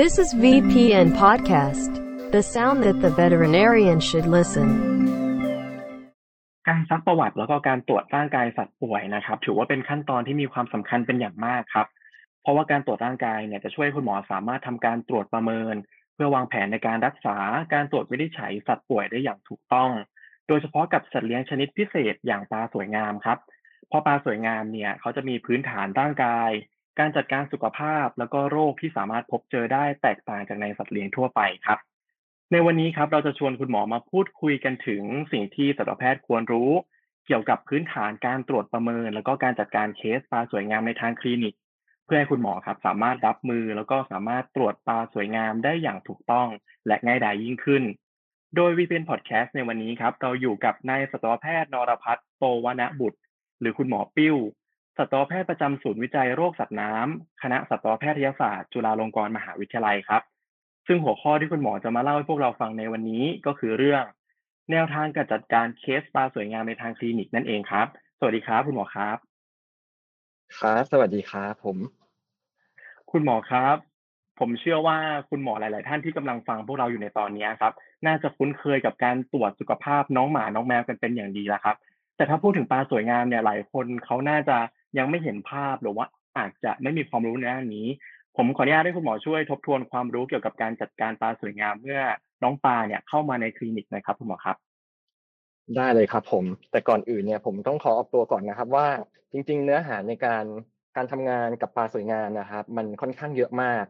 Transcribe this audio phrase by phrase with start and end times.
[0.00, 1.92] This is VPN Podcast,
[2.32, 4.68] the sound that the veterinarian should listen.
[6.68, 11.86] การซักประวัติแล้วก็การตรวจร่างกายสัตว์ป่วยนะครับ ถือว่าเป็นขั้นตอนที่มีความสำคัญเป็นอย่างมากครับ
[12.42, 15.74] เพราะว่าการตรวจร่างกายเนี่ยจะช่วยคุณหมอสามารถทำการตรวจประเมิน
[16.14, 17.36] เพื่อวางแผนในการรักษา
[17.74, 19.90] การตรวจวินิจฉัยสัตว์ป่วยได้อย่างถูกต้อง
[20.48, 23.38] โดยเฉพาะกับสัตว์เลี้ยงชนิดพิเศษอย่างปลาสวยงามครับ
[23.88, 26.50] เพราะปลาสวยงามเนี่ยเขาจะมีพื้นฐานร่างกาย
[26.98, 31.78] การจัดการสุขภาพแล้วก็โรคที่สามารถพบเจอได้แตกต่างจากในสัตว์เลี้ยงทั่วไปครับ
[32.52, 35.02] ในวันนี้ครับเราจะชวนคุณหมอมาพูดคุยกันถึง
[35.32, 36.70] สิ่งที่สัตวแพทย์ควรรู้
[37.26, 41.54] เกี่ยวกับพื้นฐานการตรวจประเมิน แล้วก็การจัดการเคสปลาสวยงามในทางคลินิก
[42.04, 46.48] เพื่อให้คุณหมอครับ สามารถรับมือแล้วก็สามารถตรวจปลาสวยงามได้อย่างถูกต้อง
[46.86, 47.82] และง่ายดายยิ่งขึ้น
[48.56, 53.18] โดยวีเป็นพอดแคสต์ในวันนี้ครับเราอยู่กับนายสัตวแพทย์นรพัฒน์โตวนบุตร
[53.60, 54.36] หรือคุณหมอปิ้ว
[54.98, 60.22] สัตวแพทย์ประจำศูนย์วิจัยโรคสัตว์น้ำคณะสัตวแพทยศาสตร์จุฬาลงกรณ์มหาวิทยาลัยครับ
[60.86, 64.04] ซึ่งหัวข้อที่คุณหมอจะมาเล่าให้พวกเราฟังในวันนี้ก็คือเรื่อง
[64.70, 67.86] แนวทางการจัดการเคสปลาสวยงามในทางคลินิกนั่นเองครับ
[68.18, 69.16] สวัสดีครับ คุณหมอครับ
[70.58, 71.76] ครับ สวัสดีครับผม
[73.10, 73.76] คุณหมอครับ
[74.38, 74.98] ผมเชื่อว่า
[75.30, 77.72] คุณหมอหลาย ๆ ท่านที่กำลังฟังพวกเราอยู่ในตอนนี้ครับ
[78.06, 81.76] น่าจะคุ้นเคยกับการตรวจสุขภาพน้องหมาน้องแมวกันเป็นอย่างดีแล้วครับ
[82.16, 84.56] แต่ถ้าพูดถึงปลาสวยงามเนี่ยหลายคนเขาน่าจะ
[84.98, 86.06] ยังไม่เห็นภาพหรือว่า
[86.38, 87.88] อาจจะไม่มีความรู้ในด้านนี้
[88.36, 92.00] ผมขออนุญาตให้คุณหมอช่วยทบทวนความรู้เกี่ยวกับการจัดการปลาสวยงามเมื่อ
[92.42, 94.56] น้องปลาเนี่ยเข้ามาในคลินิกนะครับคุณหมอครับ
[95.76, 98.86] ได้เลยครับผม แต่ก่อนอื่นเนี่ยผมต้องขอออกตัวก่อนนะครับว่า
[99.32, 100.44] จริง ๆ เนื้อหาในการ
[100.96, 103.84] การทำงานกับปลาสวยงามนะครับ มันค่อนข้างเยอะมาก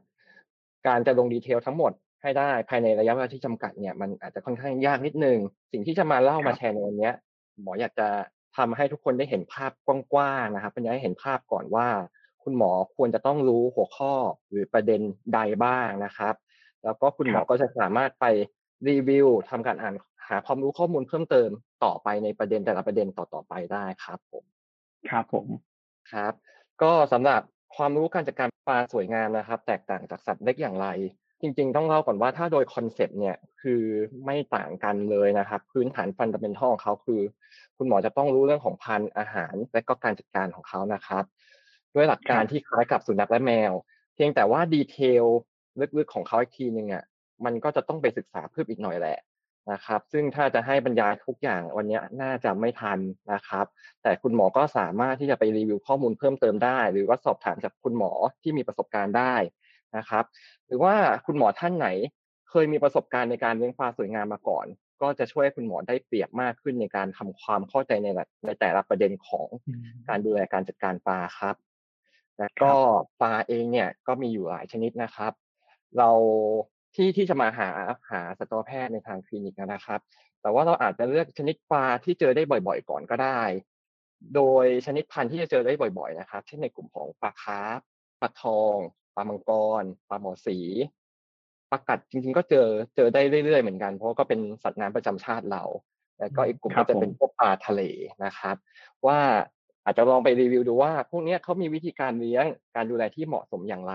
[0.86, 5.38] การจะลงดีเทลทั้งหมดให้ได้ภายในระยะเวลาที่จำกัดเนี่ยมันอาจจะค่อนข้างยากนิดนึง
[5.72, 7.14] สิ่งที่จะมาเล่าครับมาแชร์ในวันเนี้ย
[7.62, 8.08] หมออยากจะ
[8.56, 11.88] ทำให้ทุกคนได้เห็นภาพกว้างๆนะครับเป็นอยากให้เห็นภาพก่อนว่า
[12.42, 14.14] คุณหมอควรจะต้องรู้หัวข้อ
[14.50, 15.00] หรือประเด็น
[15.34, 16.34] ใดบ้างนะครับ
[16.84, 18.26] แล้วก็คุณหมอครับก็จะสามารถไป
[18.88, 19.94] รีวิวทำการอ่าน
[20.28, 21.50] หาความรู้ข้อมูลเพิ่มเติม
[21.84, 24.44] ต่อไปในประเด็นแต่ละประเด็นต่อๆไปได้ครับผม
[25.10, 25.46] ครับผม
[26.12, 26.32] ครับ
[26.82, 27.40] ก็สำหรับ
[27.76, 30.86] ความรู้การจัดการปลาสวยงามนะครับ แตกต่างจากสัตว์เล็กอย่างไร
[31.42, 33.82] จริงๆ ต้องเล่าก่อนว่าถ้าโดย concept เนี่ยคือ
[34.24, 37.20] ไม่ต่างกันเลยนะครับ พื้นฐาน fundamental ของเขาคือ
[37.76, 41.24] คุณหมอจะต้องรู้เรื่องของพันธุ์อาหาร และก็การจัดการของเขานะครับ
[41.94, 43.72] ด้วยหลักการครับที่คล้ายกับสุนัขและแมว
[44.14, 45.24] เพียงแต่ว่า detail
[45.98, 47.04] ลึกๆของเขาอีกทีหนึ่งอะ
[47.44, 49.18] มันก็จะต้องไปศึกษาเพิ่มอีกหน่อยแหละ
[49.72, 52.98] นะครับ ซึ่งถ้าจะให้บรรยายทุกอย่างวันนี้น่าจะไม่ทัน
[53.32, 53.66] นะครับ
[54.02, 59.34] แต่คุณหมอก็สามารถที่จะไปรีวิวข้อมูลเพิ่มเติมได้ หรือว่าสอบถามจากคุณหมอที่มีประสบการณ์ได้
[59.96, 60.24] นะครับ
[60.66, 60.94] หรือว่า
[61.26, 61.88] คุณหมอท่านไหน
[62.50, 64.66] เคยมีประสบการณ์ในการเลี้ยงปลาสวยงามมาก่อน
[65.02, 71.56] ก็จะช่วยให้คุณหมอได้เปรียบมากขึ้นในการทำความเข้าใจในละในแต่ละประเด็นของอืมการดูแลการจัดการปลาครับ
[72.38, 72.72] แล้วก็
[73.20, 75.32] ปลาเองเนี่ยก็มีอยู่หลายชนิดนะครับ
[75.98, 76.10] เรา
[76.94, 77.70] ที่ที่จะมาหา
[78.10, 80.00] หาสัตวแพทย์ในทางคลินิกนะครับ
[80.42, 83.40] แต่ว่าเราอาจจะเลือกชนิดปลาที่เจอได้บ่อยๆ ก่อนก็ได้
[84.34, 87.78] โดยชนิดพันธุ์ที่จะเจอได้บ่อย ๆ นะครับ เช่นในกลุ่มของปลาคาร์ฟ
[88.20, 88.76] ปลาทอง
[89.14, 89.50] ปลามังก
[89.82, 90.56] รปลาหมอสี
[91.70, 95.62] ปลากัดจริง ๆ ก็เจอเจอได้เรื่อยๆเหมือนกัน เพราะว่าก็เป็นสัตว์น้ำประจำชาติเรา
[96.18, 97.82] แล้วก็อีกกลุ่มครัก็บจะเป็นผมพวกปลาทะเล
[98.24, 98.56] นะครับ
[99.06, 99.18] ว่า
[99.84, 102.44] อาจจะลองไปรีวิวดูว่า พวกเนี้ยเขามีวิธีการเลี้ยง
[102.76, 103.94] การดูแลที่เหมาะสมอย่างไร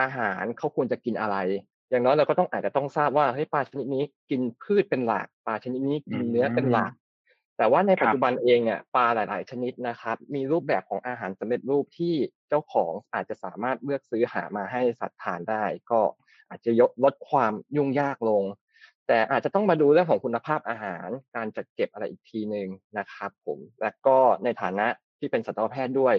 [0.00, 1.36] อาหารเขาควรจะกินอะไร
[1.90, 6.92] อย่างน้อยเราก็ต้องอาจจะต้องทราบว่าเฮ้ยปลาชนิดนี้กินพืชเป็นหลักปลาชนิดนี้กินเนื้อเป็นหลัก
[7.62, 12.14] แต่ว่าในปัจจุบันเองเนี่ยปลาหลาย ๆ ชนิดนะครับ มีรูปแบบของอาหารสำเร็จรูปที่
[12.48, 16.00] เจ้าของอาจจะสามารถเลือกซื้อหามาให้สัตว์ทานได้ ก็
[16.48, 18.44] อาจจะยกลดความยุ่งยากลง
[19.06, 22.68] แต่อาจจะต้องมาดูเรื่องของคุณภาพอาหาร การจัดเก็บอะไรอีกทีหนึ่ง
[22.98, 24.86] นะครับ ผมและก็ในฐานะ
[25.18, 26.14] ที่เป็นสัตวแพทย์ด้วย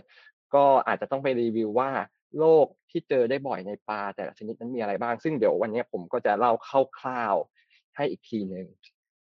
[0.55, 1.91] ก็อาจจะต้องไปรีวิวว่า
[2.39, 6.53] โรคที่เจอได้บ่อยในปลาแต่ละชนิดนั้นมีอะไรบ้าง ซึ่งเดี๋ยววันนี้ผมก็จะเล่า
[6.99, 8.67] คร่าวๆให้อีกทีหนึ่ง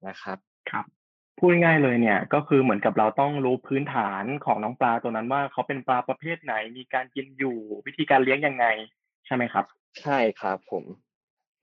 [0.09, 0.39] นะครับ
[0.71, 0.87] ครับ
[1.41, 7.57] พูดง่ายเลยเนี่ยก็คือเหมือนกับเราต้องรู้พื้นฐานของน้องปลาตัวนั้นว่าเขาเป็นปลาประเภทไหน มีการกินอยู่
[7.87, 8.67] วิธีการเลี้ยงยังไง
[9.27, 9.65] ใช่ไหมครับ
[10.03, 10.85] ใช่ครับผม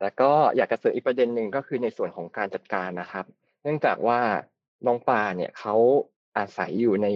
[0.02, 3.26] แล้วก็อยากจะเสริมอีกประเด็นหนึ่งก็คือในส่วนของการจัดการนะครับ
[3.64, 4.20] เนื่องจากว่า
[4.86, 5.76] น้องปลาเนี่ยเขา
[6.38, 7.08] อาศัยอยู่ใน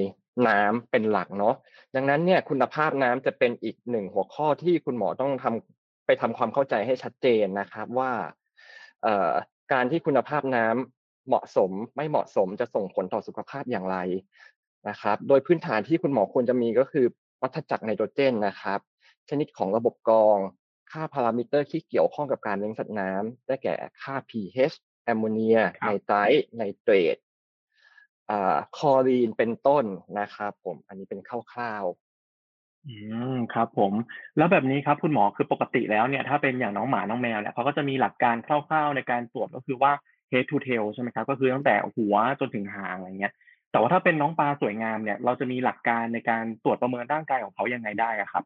[0.48, 1.56] น้ำเป็นหลักเนาะ
[1.96, 8.12] ดังนั้นเนี่ยคุณภาพน้ำจะเป็นอีกหนึ่งหัวข้อที่คุณหมอต้องทำไปทำความเข้าใจให้ชัดเจนนะครับว่า
[9.74, 13.98] การที่คุณภาพน้ำ เหมาะสมไม่เหมาะสมจะส่งผลต่อสุขภาพอย่างไร
[14.90, 17.06] นะครับ โดยพื้นฐานที่คุณหมอควรจะมีก็คือ
[17.42, 18.80] วัฏจักรไนโตรเจนนะครับ
[19.30, 20.38] ชนิดของระบบกรอง
[20.92, 24.76] ค่าพารามิเตอร์ที่เกี่ยวข้องกับการเลี้ยงสัตว์น้ำได้แก่ค่า pH
[25.06, 27.18] แอมโมเนียครับไนไตรท์ไนเตรต
[28.30, 29.86] อ่าคลอรีนเป็นต้น
[30.20, 31.30] นะครับผม อันนี้เป็นค
[31.60, 31.86] ร่าว
[32.88, 32.96] อื
[33.34, 33.94] มครับ ผม
[34.38, 39.92] แล้วแบบนี้ครับคุณหมอคือปกติแล้วเนี่ย ถ้าเป็นอย่างน้องหมาน้องแมวเนี่ยเขาก็จะมีหลักการคร่าวๆในการตรวจก็คือว่า
[40.32, 43.34] head to tail ใช่ไหมครับก็คือตั้งแต่หัวจนถึงหางอะไรเงี้ย
[43.72, 48.44] แต่ว่าถ้าเป็นน้องปลาสวยงามเนี่ย เราจะมีหลักการในการตรวจประเมินร่างกายของเขายังไงได้อะครับ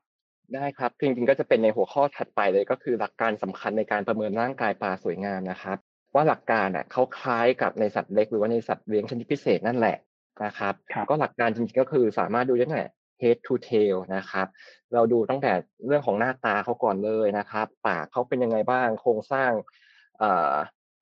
[0.54, 5.78] ได้ครับจริงๆก็จะเป็นในหัวข้อถัดไปเลยก็คือหลักการสำคัญในการประเมินร่างกายปลาสวยงามนะครับ
[6.14, 9.98] ว่าหลักการอะเขาคล้ายกับในสัตว์เล็ก หรือว่าในสัตว์เลี้ยงชนิดพิเศษนั่นแหละ
[10.46, 10.74] นะครับ
[11.10, 12.88] ก็หลักการจริงๆก็คือสามารถดูได้ตั้งแต่
[13.22, 14.48] head to tail นะครับ
[14.94, 15.54] เราดูตั้งแต่
[15.88, 19.52] เรื่องของหน้าตาเขาก่อนเลยนะครับ ปากเขาเป็นยังไงบ้าง โครงสร้าง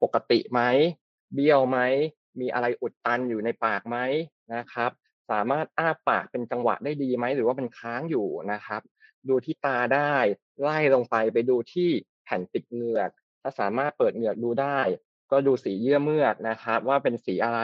[0.04, 0.62] ปกติไหม
[1.34, 1.80] เบี้ยวไหม
[2.40, 3.98] มีอะไรอุดตันอยู่ในปากไหม
[4.56, 4.92] นะครับ
[5.32, 8.82] สามารถอ้าปากเป็นจังหวะได้ดีไหมหรือว่าเป็นค้างอยู่นะครับ
[9.30, 10.16] ดูที่ตาได้
[10.62, 11.90] ไล่ลงไปไปดูที่
[12.24, 13.12] แผ่นติดเหงือก
[13.42, 14.80] ถ้าสามารถเปิดเหงือกดูได้
[15.32, 17.62] ก็ดูสีเยื่อเมือกนะครับ ว่าเป็นสีอะไร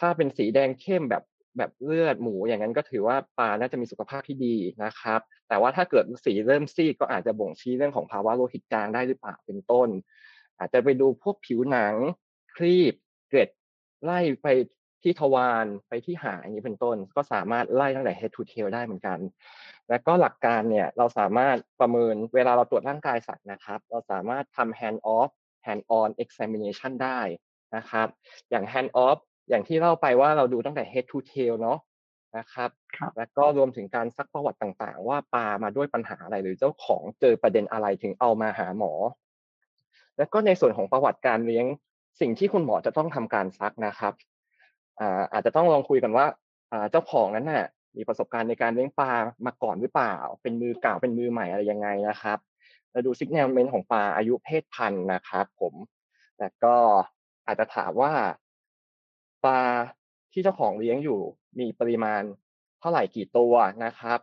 [0.00, 1.24] ถ้าเป็นสีแดงเข้มแบบ
[1.58, 9.88] แบบเลือดหมูอย่างนั้นก็ถือว่าปลาน่าจะมีสุขภาพที่ดีนะครับ แต่ว่าถ้าเกิดสีเริ่มซีดก็อาจจะบ่งชี้เรื่องของภาวะโลหิตจางได้หรือเปล่าเป็นต้น
[10.58, 11.94] อาจจะไปดูพวกผิวหนัง
[12.56, 12.94] ครีบ
[13.28, 13.50] เกล็ด
[14.04, 14.48] ไล่ไป
[15.02, 19.18] ที่ทวารไปที่หางอย่างนี้เป็นต้น ก็สามารถไล่ตั้งแต่ head to tail ได้เหมือนกัน
[19.88, 25.30] แล้วก็หลักการเนี่ยเราสามารถประเมินเวลาเราตรวจร่างกายสัตว์นะครับ เราสามารถทำ hand off
[25.66, 27.20] hand on examination ได้
[27.76, 28.06] นะครับ
[28.50, 29.18] อย่าง hand off
[29.48, 31.78] อย่างที่เล่าไปว่าเราดูตั้งแต่ head to tail เนาะ
[32.36, 32.70] นะครับ
[33.00, 38.92] รบแล้วก็รวมถึงการซักประวัติต่างๆ ว่าปลามาด้วยปัญหาอะไรหรือเจ้าของเจอประเด็นอะไรถึงเอามาหาหมอ
[40.18, 41.66] แล้วก็ในส่วนของประวัติการเลี้ยง
[42.20, 44.14] สิ่งที่คุณหมอจะต้องทำการซักนะครับ
[45.32, 46.26] อาจจะต้องลองคุยกันว่า
[46.90, 47.66] เจ้าของนั้นน่ะ
[47.96, 49.12] มีประสบการณ์ในการเลี้ยงปลา
[49.46, 52.38] มาก่อนหรือเปล่า เป็นมือเก่าเป็นมือใหม่อะไรยังไงนะครับ
[52.90, 55.74] เราดูซิกแนลเมนของปลาอายุเพศพันธุ์นะครับผม
[56.40, 56.74] แล้วก็
[57.46, 58.12] อาจจะถามว่า
[59.44, 59.60] ปลา
[60.32, 61.20] ที่เจ้าของเลี้ยงอยู่
[61.58, 62.22] มีปริมาณ
[62.80, 63.54] เท่าไหร่กี่ตัว
[63.84, 64.18] นะครับ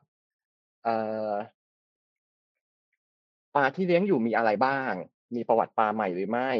[3.56, 4.94] ปลาที่เลี้ยงอยู่มีอะไรบ้าง
[5.38, 6.52] มีประวัติปลาใหม่หรือไม่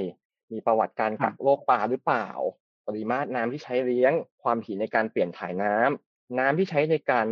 [0.52, 2.30] มีประวัติการกักโรคปลาหรือเปล่า
[2.88, 4.14] ปริมาตรน้ำที่ใช้เลี้ยง
[4.44, 7.28] ความถี่ในการเปลี่ยนถ่ายน้ำน้ำที่ใช้ในการ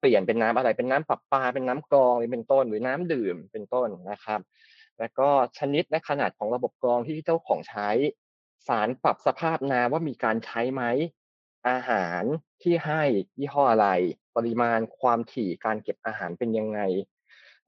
[0.00, 4.40] เปลี่ยนเป็นน้ำอะไร เป็นน้ำปรับปลา เป็นน้ำกรองหรือเป็นต้น หรือน้ำดื่มเป็นต้นนะครับ
[4.98, 5.28] แล้วก็
[5.58, 7.88] ชนิดและขนาดของระบบกรองที่เจ้าของใช้
[8.68, 10.82] สารปรับสภาพน้ำว่ามีการใช้ไหม
[11.68, 12.22] อาหาร
[12.62, 13.02] ที่ให้
[13.38, 13.88] ยี่ห้ออะไร
[14.36, 16.80] ปริมาณความถี่การเก็บอาหารเป็นยังไง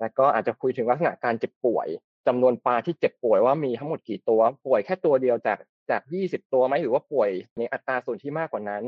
[0.01, 1.89] แล้วก็อาจจะคุยถึงลักษณะการเจ็บป่วย
[2.27, 5.59] จำนวนปลาที่เจ็บป่วยว่ามีทั้งหมดกี่ตัว ป่วยแค่ตัวเดียวจาก
[5.91, 8.85] จาก 20 ตัวไหมหรือว่าป่วยในอัตราส่วนที่มากกว่านั้น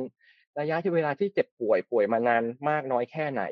[0.60, 3.42] ระยะที่เวลาที่เจ็บป่วยป่วยมานานมากน้อยแค่ไหน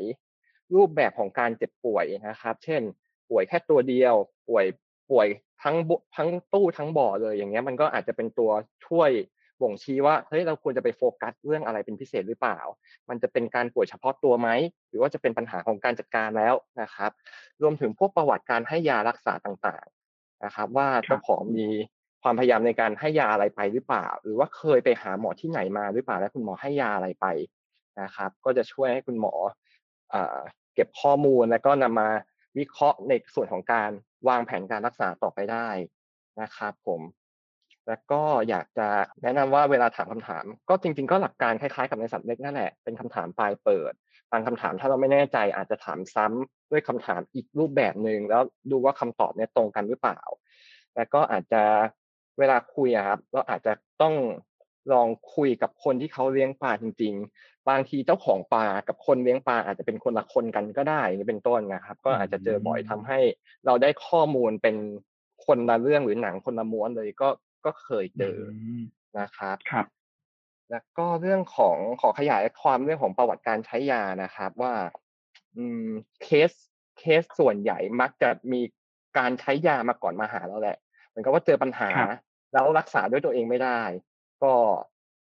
[0.75, 2.82] รูปแบบของการเจ็บป่วยนะครับ เช่น
[3.30, 4.14] ป่วยแค่ตัวเดียว
[4.48, 4.64] ป่วย
[5.10, 5.26] ป่วย
[5.62, 5.76] ทั้ง
[6.16, 8.50] ทั้งตู้ทั้งบ่อเลยอย่างเงี้ยมันก็อาจจะเป็นตัว
[8.86, 9.10] ช่วย
[9.62, 12.58] บ่งชี้ว่าเฮ้ยเราควรจะไปโฟกัสเรื่องอะไรเป็นพิเศษหรือเปล่า
[13.08, 14.49] มันจะเป็นการป่วยเฉพาะตัวไหม
[14.88, 17.10] หรือว่าจะเป็นปัญหาของการจัดการแล้วนะครับ
[17.62, 21.69] รวมถึงพวกประวัติการให้ยารักษาต่างๆนะครับ ว่าเจ้าของมี
[22.22, 27.26] ความพยายามในการให้ยาอะไรไปหรือเปล่า หรือว่าเคยไปหาหมอที่ไหนมาหรือเปล่าและคุณหมอให้ยาอะไรไป
[28.00, 29.34] นะครับ ก็จะช่วยให้คุณหมอ
[30.75, 32.08] เก็บข้อมูลแล้วก็นำมา
[32.58, 33.90] วิเคราะห์ในส่วนของการ
[34.28, 35.69] วางแผนการรักษาต่อไปได้
[36.40, 37.00] นะครับ ผม
[37.88, 38.88] แล้วก็อยากจะ
[39.23, 43.93] แนะนำว่าเวลาถามคำถาม ก็จริง ๆ ก็หลักการคล้ายๆกับในสัตว์เล็กนั่นแหละเป็นคำถามปลายเปิด
[44.32, 50.20] บางคำถามถ้าเราไม่แน่ใจอาจจะถามซ้ำด้วยคำถามอีกรูปแบบหนึ่งแล้วดูว่าคำตอบเนี่ยตรงกันหรือเปล่า
[50.97, 51.62] แล้วก็อาจจะ
[52.38, 54.14] เวลาคุยครับเราอาจจะต้อง
[54.92, 63.18] ลองคุยกับคนที่เขาเลี้ยงปลาจริง ๆ บางทีเจ้าของปลากับคนเลี้ยงปลาอาจจะเป็นคนละคนกันก็ได้นี่เป็นต้นนะครับ ก็อาจจะเจอบ่อยทำให้
[63.66, 64.76] เราได้ข้อมูลเป็น
[65.47, 67.28] คนละเรื่องหรือหนังคนละม้วนเลยก็
[67.66, 68.38] ก็เคยเจอ
[69.18, 69.86] นะครับครับ
[70.70, 74.74] แล้วก็เรื่องของขอขยายความเรื่องของประวัติการใช้ยานะครับ ว่า
[75.56, 75.88] อืม
[76.22, 76.50] เคส
[76.98, 78.60] เคสส่วนใหญ่มักจะมี
[79.18, 80.76] การใช้ยามาก่อนมาหาเราแหละ
[81.08, 81.90] เหมือนกับว่าเจอปัญหา
[82.52, 83.80] แล้วรักษาด้วยตัวเองไม่ได้
[84.42, 84.52] ก็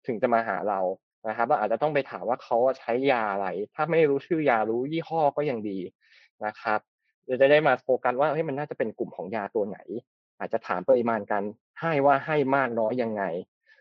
[0.08, 0.80] ถึงจะมาหาเรา
[1.28, 5.80] นะครับเราอาจจะต้องไปถามว่าเขาใช้ยาอะไร ถ้าไม่รู้ชื่อยารู้ยี่ห้อก็ยังดี
[6.46, 6.80] นะครับ
[7.42, 9.78] จะได้มาโฟกัสว่าเฮ้ยมันน่าจะเป็นกลุ่มของยาตัวไหน
[10.40, 11.44] อาจจะถามปริมาณการ
[11.82, 13.24] ให้ว่าให้มากน้อยยังไง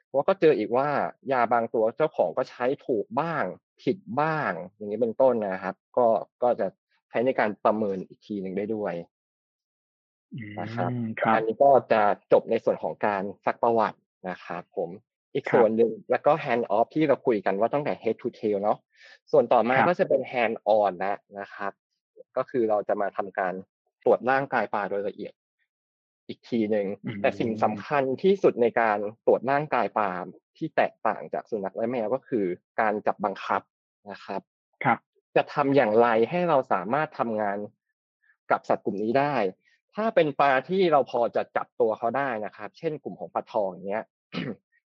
[0.06, 0.88] เพราะก็เจออีกว่า
[1.32, 3.44] ยาบางตัวเจ้าของก็ใช้ถูกบ้าง
[3.82, 6.06] ผิดบ้าง อย่างนี้เป็นต้นนะครับ ก็
[6.42, 6.66] ก็จะ
[7.10, 8.94] ใช้ในการประเมินอีกทีหนึ่งได้ด้วย
[10.60, 10.90] นะครับ
[11.34, 13.98] อันนี้ก็จะจบในส่วนของการซักประวัติ
[14.28, 14.90] นะครับผม
[15.34, 18.78] อีกส่วนหนึ่งแล้วก็ hand off ที่เราคุยกันว่าตั้งแต่ head to tail เนาะ
[19.32, 21.72] ส่วนต่อมาก็จะเป็น hand on แล้วนะครับ
[22.36, 23.52] ก็คือเราจะมาทำการ
[24.04, 25.32] ตรวจร่างกายปลาโดยละเอียด
[26.28, 26.86] อีกทีหนึ่ง
[27.22, 32.44] แต่สิ่งสำคัญที่สุดในการตรวจร่างกายปาล์มที่แตกต่างจากสุนัขและแมวก็คือ
[32.80, 33.62] การจับบังคับ
[34.10, 34.40] นะครับ
[34.84, 34.98] ครับ
[35.36, 37.58] จะทำอย่างไรให้เราสามารถทำงาน
[38.50, 39.34] กับสัตว์กลุ่มนี้ได้
[39.94, 44.04] ถ้าเป็นปลาที่เราพอจะจับตัวเขาได้นะครับ เช่นกลุ่มของปลาทองอย่างเงี้ย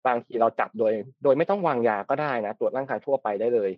[0.07, 0.93] บางทีเราจับโดย
[1.23, 3.71] โดยไม่ต้องวางยาก็ได้นะตรวจร่างกายทั่วไปได้เลย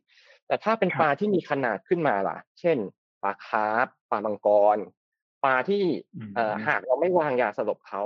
[0.46, 2.78] แต่ถ้าเป็นปลาที่มีขนาดขึ้นมาล่ะ เช่น
[3.22, 4.78] ปลาคาร์ฟปลามังกร
[5.44, 5.82] ปลาที่
[6.16, 8.02] อืมเอ่อหากเราไม่วางยาสลบเขา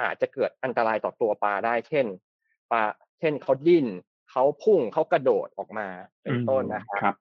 [0.00, 2.06] อาจจะเกิดอันตรายต่อตัวปลาได้ เช่น
[2.72, 2.82] ปลา
[3.18, 3.86] เช่นเขาดิ้น
[4.30, 5.88] เขาพุ่งเขากระโดดออกมา
[6.22, 7.16] เป็นต้นนะครับครับ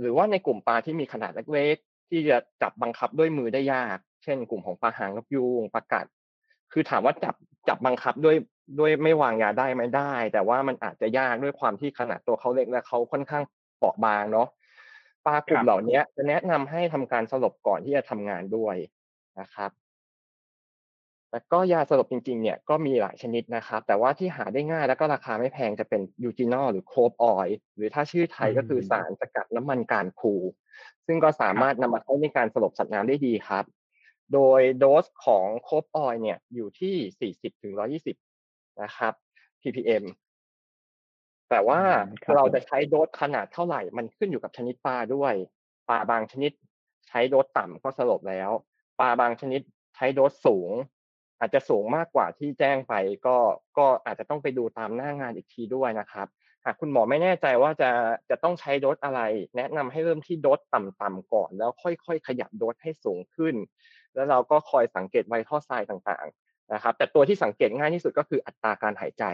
[0.00, 6.06] หรือว่าในกลุ่มปลาที่มีขนาดเล็กๆที่จะจับบังคับด้วยมือได้ยาก เช่น กลุ่มของปลาหางนกยูงปลากัด
[6.72, 7.34] คือถามว่าจับ
[7.68, 8.36] จับบังคับด้วย
[8.78, 13.42] ด้วยไม่วางยาได้ไหมได้ แต่ว่ามันอาจจะยากด้วยความที่ขนาดตัวเขาเล็กและเขาค่อนข้าง
[13.78, 14.48] เปราะบางเนาะ
[15.26, 18.76] ปลากลุ่คมรับเหล่านี้จะแนะนำให้ทำการสลบก่อนที่จะทำงานด้วย
[19.40, 19.70] นะครับ
[21.32, 30.34] แล้วก็ยาสลบจริงๆ เนี่ยก็มีหลายชนิดนะครับ แต่ว่าที่หาได้ง่ายแล้วก็ราคาไม่แพงจะเป็นยูจินอลหรือโคบออยหรือถ้าชื่อไทยก็คือสารสกัดน้ำมันการคู
[31.06, 33.64] ซึ่งก็สามารถนำมาใช้ในการสลบสัตว์น้ำได้ดีครับ
[34.32, 37.72] โดยโดสของโคบออยเนี่ยอยู่ที่ 40ถึง
[38.22, 39.12] 120 นะครับ
[39.62, 40.04] ppm
[41.52, 45.34] แต่ว่าอืมครับเราจะใช้โดสขนาดเท่าไหร่ มันขึ้นอยู่กับชนิดปลาด้วย
[45.88, 46.52] ปลาบางชนิด
[47.08, 48.50] ใช้โดสต่ำก็สลบแล้ว
[49.00, 49.60] ปลาบางชนิด
[49.96, 50.70] ใช้โดสสูง
[51.40, 52.94] อาจจะสูงมากกว่าที่แจ้งไป
[53.26, 53.36] ก็
[53.78, 56.26] ก็อาจจะต้องไปดูตามหน้างานอีกทีด้วยนะครับ
[56.64, 57.90] หากคุณหมอไม่แน่ใจว่าจะ
[58.30, 59.20] จะต้องใช้โดสอะไร
[59.56, 63.54] แนะนำให้เริ่มที่โดสต่ำๆก่อน แล้วค่อยๆ ขยับโดสให้สูงขึ้น
[64.14, 66.41] แล้วเราก็คอยสังเกตไวท์ท่อไซด์ต่างๆ
[66.72, 69.24] นะครับแต่ตัวที่สังเกตง่ายที่สุดก็คืออัตราการหายใจ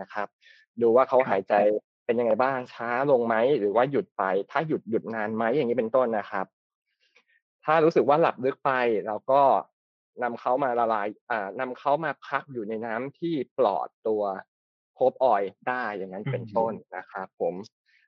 [0.00, 0.28] นะครับ
[0.80, 1.54] ดูว่าเขาหายใจ
[2.04, 6.46] เป็นยังไงบ้างช้าลงไหมหรือว่าหยุดไป ถ้าหยุดหยุดนานไหมอย่างนี้เป็นต้นนะครับ
[7.64, 8.70] ถ้ารู้สึกว่าหลับลึกไป
[9.06, 9.42] เราก็
[10.22, 14.22] นำเขามาละลายอ่านำเขามาพักอยู่ในน้ำที่ปลอดตัว
[14.94, 17.54] โคบออยล์ได้อย่างนั้นเป็นต้นนะครับ ผม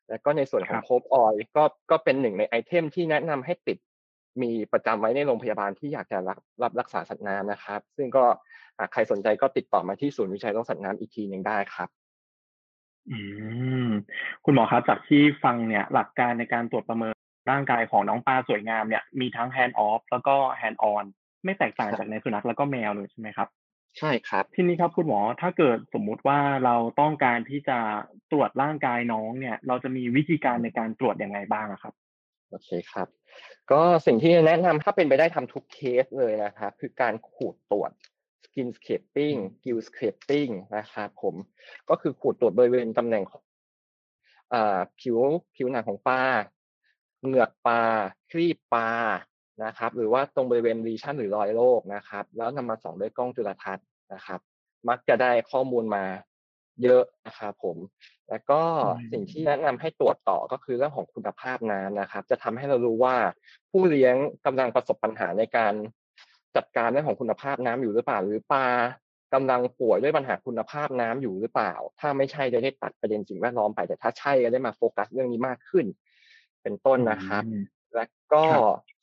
[0.09, 3.79] แล้วก็ในส่วนของครับโคบออยล์ก็ก็เป็นหนึ่งในไอเทมที่แนะนำให้ติด
[4.43, 8.50] มีประจำไว้ในโรงพยาบาลที่อยากจะรับรับรักษาสัตว์น้ำนะครับ ซึ่งก็หาก
[8.93, 11.89] ใครสนใจก็ติดต่อมาที่ศูนย์วิจัยโรคสัตว์น้ำอีกทีหนึ่งได้ครับ
[13.11, 13.19] อื
[13.87, 13.89] ม
[14.45, 17.15] คุณหมอครับจากที่ฟังเนี่ย หลักการในการตรวจประเมิน
[17.51, 21.05] ร่างกายของน้องปลาสวยงามเนี่ยมีทั้ง hand off แล้วก็ hand on
[21.45, 23.49] ไม่แตกต่างครับจากในสุนัขแล้วก็แมวเลยใช่ไหมครับ
[23.99, 27.79] ใช่ครับ ทีนี้ครับคุณหมอถ้าเกิดสมมุติว่าเราต้องการที่จะ
[28.33, 31.95] ตรวจร่างกายน้องเนี่ย เราจะมีวิธีการในการตรวจยังไงบ้างอะครับ
[32.51, 33.09] โอเคครับ
[33.71, 37.91] ก็สิ่งที่แนะนำถ้าเป็นไปได้ทำทุกเคสเลยนะครับ คือการขูดตรวจ
[38.51, 41.35] skin scraping อืม gill scraping นะครับผม
[41.89, 43.43] ก็คือขูดตรวจบริเวณตำแหน่งของ
[44.53, 45.19] อ่าผิว
[45.57, 46.23] ผิวหนังของปลา
[47.25, 47.83] เหงือกปลา
[48.31, 48.91] ครีบปลา
[49.65, 54.41] นะครับ หรือว่าตรงบริเวณรีชั่นหรือรอยโรคนะครับ แล้วนำมาส่องด้วยกล้องจุลทรรศน์นะครับ
[54.89, 56.05] มักจะได้ข้อมูลมา
[56.83, 57.77] เยอะนะครับผม
[58.29, 58.61] แล้วก็
[58.99, 63.17] อืมสิ่งที่แนะนำให้ตรวจต่อก็คือเรื่องของคุณภาพน้ำนะครับ จะทำให้เรารู้ว่า
[63.71, 64.15] ผู้เลี้ยง
[64.47, 65.75] กำลังประสบปัญหาในการ
[66.57, 68.67] จัดการเรื่องของคุณภาพน้ำอยู่หรือเปล่า หรือปลา
[69.35, 75.87] กำลังป่วยด้วยปัญหาคุณภาพน้ำอยู่หรือเปล่า ถ้าไม่ใช่จะได้ตัดประเด็นสิ่งแวดล้อมไป แต่ถ้าใช่ก็ได้มาโฟกัสเรื่องนี้มากขึ้น
[76.63, 77.63] เป็นต้นนะครับอืม
[77.97, 78.63] แล้วก็ครับ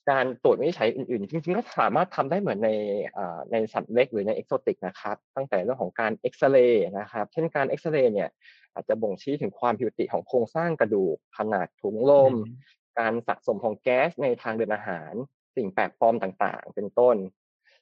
[0.10, 2.70] การตรวจวินิจฉัยอื่นๆ จริงๆก็สามารถทำได้เหมือนใน
[3.18, 8.30] อ่าในสัตว์เล็กหรือใน exotic นะครับ ตั้งแต่เรื่องของการเอ็กซเรย์นะครับ เช่นการเอ็กซเรย์เนี่ย
[8.74, 15.14] อาจจะบ่งชี้ถึงความผิดปกติของโครงสร้างกระดูก ขนาดถุงลมอืมการสะสมของแก๊สในทางเดินอาหาร
[15.58, 17.18] สิ่งแปลกปลอมต่างๆ เป็นต้น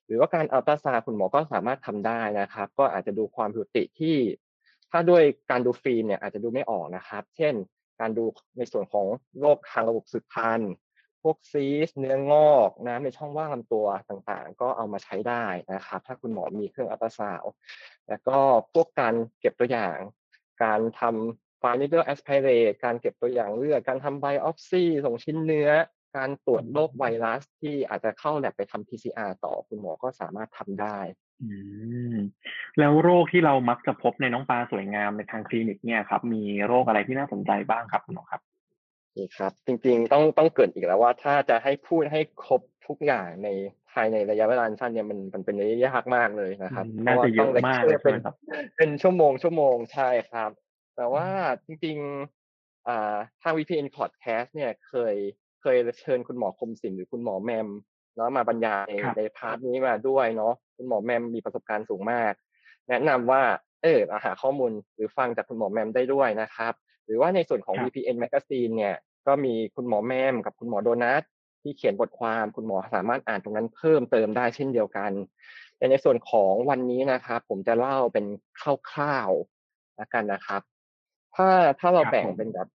[0.06, 4.18] หรือว่าการอัลตราซาวคุณหมอก็สามารถทำได้นะครับ ก็อาจจะดูความผิดปกติที่
[4.92, 7.54] ถ้าด้วยการดูฟิล์มเนี่ยอาจจะดูไม่ออกนะครับ เช่น
[8.00, 8.24] การดู
[8.58, 9.06] ในส่วนของ
[9.40, 10.72] โรคทางระบบสืบพันธุ์
[11.24, 17.44] พวกซีสเนื้องอกน้ำในช่องว่างลำตัวต่างๆ ก็เอามาใช้ได้นะครับ ถ้าคุณหมอมีเครื่องอัลตราซาว
[18.10, 18.38] แล้วก็
[18.74, 19.98] พวกการเก็บตัวอย่าง
[20.64, 25.70] การทำ fine needle aspirate การเก็บตัวอย่างเลือดการทำ biopsy ส่งชิ้นเนื้อ
[26.16, 30.98] การตรวจโรคไวรัสที่อาจจะเข้าแลบไปทำ PCR ต่อคุณหมอก็สามารถทำได้
[31.44, 31.50] อื
[32.16, 32.18] ม
[32.80, 38.42] แล้วโรคที่เรามักจะพบในน้องปลาสวยงามในทางคลินิกเนี่ยครับ มีโรคอะไรที่น่าสนใจบ้างครับคุณหมอครับ
[39.18, 43.50] นี่ครับ จริงๆต้องต้องเกริดอีกแล้วว่า ถ้าจะให้พูดให้ครบทุกอย่างใน
[43.92, 48.36] ภายในระยะเวลาสั้นเนี่ยมันมันเป็นเรื่องยากมากเลยนะครับอืมน่าจะเยอะมากเลยพรว่ใช่ไหมครับ
[48.78, 50.52] เป็นชั่วโมงชั่วโมงใช่ครับ
[50.96, 51.28] แต่ว่า
[51.66, 55.16] จริงๆอ่าทาง VPN Podcast เนี่ยเคย
[55.66, 57.68] เคยเชิญคุณหมอคมสินหรือคุณหมอแมม
[58.16, 62.34] เนาะมาบรรยายครับในพาร์ทนี้มาด้วยเนาะคุณหมอแมมมีประสบการณ์สูงมาก
[62.90, 63.42] แนะนำว่า
[63.84, 66.74] เออหาข้อมูลหรือฟังจากคุณหมอแมมได้ด้วยนะครับ
[67.06, 68.96] หรือว่าในส่วนของครับ VPN Magazine เนี่ย
[69.28, 71.24] ก็มีคุณหมอแมมกับคุณหมอโดนัท
[71.62, 75.12] ที่เขียนบทความคุณหมอสามารถอ่านตรงนั้นเพิ่มเติมได้เช่นเดียวกัน
[75.78, 78.26] แต่ในส่วนของวันนี้นะครับ ผมจะเล่าเป็น
[78.90, 80.62] คร่าวๆแล้วกันนะครับ
[81.36, 81.48] ถ้า
[81.80, 82.75] ถ้าเราครับแบ่งผมเป็นแบบอ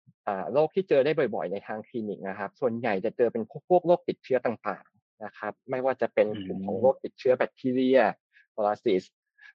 [0.53, 7.99] โรคที่เจอได้บ่อยๆ ในทางคลินิกนะครับ ส่วนใหญ่จะเจอเป็นพวกพวกโรคติดเชื้อต่างๆนะครับ ไม่ว่าจะเป็นกลุ่มของโรคติดเชื้อแบคทีเรีย
[8.55, 9.03] ปรสิต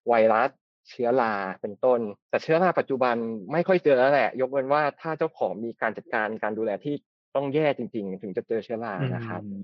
[0.08, 0.50] ไวรัส
[0.88, 3.16] เชื้อราเป็นต้น แต่เชื้อราปัจจุบัน
[3.52, 6.94] ไม่ค่อยเจอแล้วแหละ ยกเว้นว่าถ้าเจ้าของมีการจัดการการดูแลที่
[7.34, 9.62] ต้องแย่จริง ๆ ถึงจะเจอเชื้อรานะครับอืม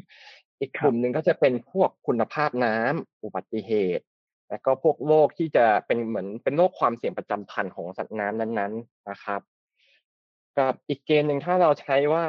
[0.61, 4.05] อีกกลุ่มหนึ่งก็จะเป็นพวกคุณภาพน้ำอุบัติเหตุ
[4.51, 9.41] แล้วก็พวกโรคที่จะเป็นเหมือนเป็นโรคความเสี่ยงประจำพันธุ์ของสัตว์น้ำนั้นๆนะครับ
[10.59, 12.25] กับอีกเกณฑ์หนึ่งถ้าเราใช้ว่า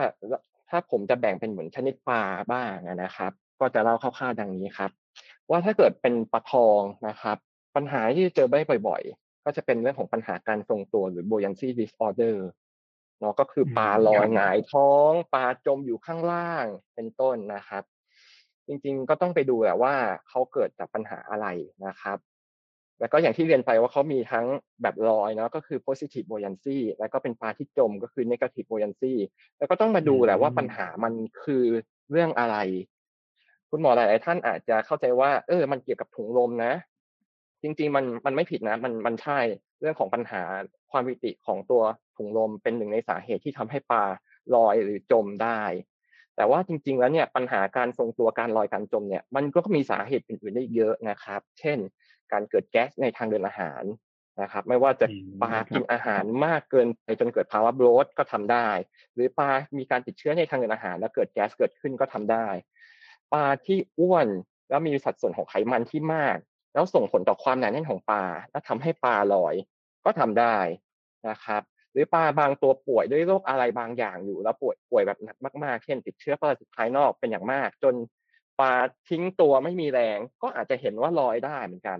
[0.70, 4.92] ถ้าผมจะแบ่งเป็นเหมือนชนิดปลาบ้างนะครับ ก็จะเล่าคร่าวๆดังนี้ครับ
[5.50, 7.38] ว่าถ้าเกิดเป็นปลาทองนะครับ
[7.76, 12.36] ปัญหาที่เจอได้บ่อยๆ ก็จะเป็นเรื่องของปัญหาการทรงตัวหรือ buoyancy disorder
[13.20, 16.66] เนาะก็คือปลาลอยหงายท้อง ปลาจมอยู่ข้างล่าง
[16.96, 17.84] เป็นต้นนะครับ
[18.68, 19.96] จริงๆก็ต้องไปดูแหละว่า
[20.28, 21.48] เขาเกิดจากปัญหาอะไร
[21.86, 22.18] นะครับ
[23.00, 24.46] แล้วก็อย่างที่เรียนไปว่าเขามีทั้ง
[24.82, 29.14] แบบลอยเนาะก็คือ positive buoyancy แล้วก็เป็นปลาที่จมก็คือ negative buoyancy
[29.58, 31.64] แล้วก็ต้องมาดูแหละว่าปัญหามันคือ
[32.12, 32.58] เรื่องอะไร
[33.70, 36.74] คุณหมอหลาย ๆ ท่านอาจจะเข้าใจว่า เออ มันเกี่ยวกับถุงลมนะ
[37.62, 39.40] จริง ๆ มันมันไม่ผิดนะ มันมันใช่
[39.82, 40.42] เรื่องของปัญหา
[40.92, 41.84] ความวิติของตัว
[42.18, 44.04] ถุงลมเป็นหนึ่งในสาเหตุที่ทำให้ปลา
[44.56, 45.62] ลอยหรือจมได้
[46.36, 51.78] แต่ว่าจริง ๆ แล้วเนี่ยปัญหาการทรงตัวการลอยการจมเนี่ยมันก็มีสาเหตุอื่นๆได้เยอะนะครับ เช่น
[52.32, 53.84] การเกิดแก๊สในทางเดินอาหาร
[54.42, 58.70] นะครับ ไม่ว่าจะอืมปลากินอาหารมากเกินไปจนเกิดภาวะโบรทก็ทำได้
[59.14, 62.48] หรือปลามีการติดเชื้อในทางเดินอาหาร แล้วเกิดแก๊สเกิดขึ้นก็ทำได้
[63.34, 64.28] ปลาที่อ้วน
[64.70, 66.38] แล้วมีสัดส่วนของไขมันที่มาก
[66.74, 69.56] แล้วส่งผลต่อความหนาแน่นของปลาและทำให้ปลาลอย
[70.06, 70.58] ก็ทำได้
[71.30, 71.62] นะครับ
[71.94, 77.96] หรือปลาบางตัวป่วยด้วยโรคอะไรบางอย่างอยู่แล้วป่วยป่วยแบบหนักมากๆ เช่นติดเชื้อปรสิตภายนอกเป็นอย่างมาก จน
[78.60, 78.74] ปลา
[79.10, 82.00] ทิ้งตัวไม่มีแรง ก็อาจจะเห็นว่าลอยได้เหมือนกัน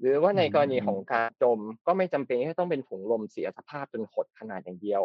[0.00, 5.02] หรือว่าในกรณีของการจมก็ไม่จำเป็นที่ต้องเป็นถุงลมเสียสภาพจนหดขนาดอย่างเดียว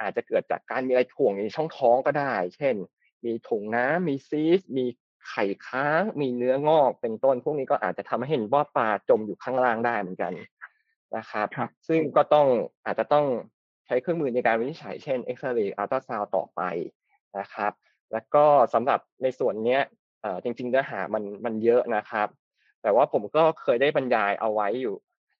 [0.00, 2.76] อาจจะเกิดจากการมีอะไรถ่วงในช่องท้องก็ได้ เช่น
[3.24, 4.86] มีถุงน้ำมีซีสมี
[5.28, 10.32] ไข่ค้างมีเนื้องอกเป็นต้น พวกนี้ก็อาจจะทำให้เห็นว่าปลาจมอยู่ข้างล่างได้เหมือนกัน
[11.16, 12.46] นะครับครับซึ่งก็ต้อง
[12.86, 13.26] อาจจะต้อง
[13.86, 16.60] ใช้เครื่องมือในการวินิจฉัยเช่นเอ็กซเรย์อัลตราซาวต่อไป
[17.38, 17.72] นะครับ
[18.12, 19.80] แล้วก็สำหรับในส่วนเนี้ย
[20.20, 22.28] เอ่อจริงๆเนื้อหามันมันเยอะนะครับ
[22.82, 24.96] แต่ว่าผมก็เคยได้บรรยายเอาไว้อยู่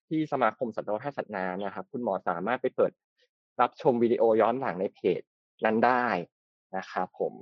[0.08, 2.92] ที่สมาคมสัตวแพทย์สัตว์น้ำนะครับ คุณหมอสามารถไปเปิด
[3.60, 5.22] รับชมวิดีโอย้อนหลังในเพจ
[5.64, 6.06] นั้นได้
[6.76, 7.32] นะครับผม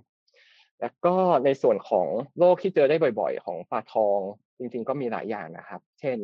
[0.80, 2.06] แล้วก็ในส่วนของ
[2.38, 4.18] โรคที่เจอได้บ่อยๆ ของปลาทอง
[4.58, 6.18] จริงๆ ก็มีหลายอย่างนะครับ เช่น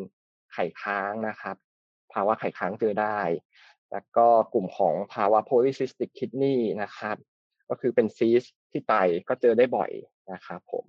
[0.52, 1.56] ไข่ค้างนะครับ
[2.12, 3.20] ภาวะไข่ค้างเจอได้
[3.92, 7.16] แล้วก็กลุ่มของภาวะ polycystic kidney นะครับ
[7.68, 8.94] ก็คือเป็นซีสต์ที่ไต
[9.28, 9.90] ก็เจอได้บ่อย
[10.32, 10.84] นะครับผม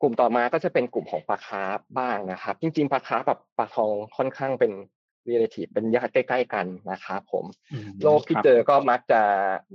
[0.00, 4.72] กลุ่มต่อมาก็จะเป็นกลุ่มของปลาคาร์ฟบ้างนะครับ จริง ๆปลาคาร์ฟกับปลาทองค่อนข้างเป็น
[5.28, 9.22] relative เป็นญาติใกล้ ๆ กันนะครับผมอืมโรคที่ครับเจอก็มักจะ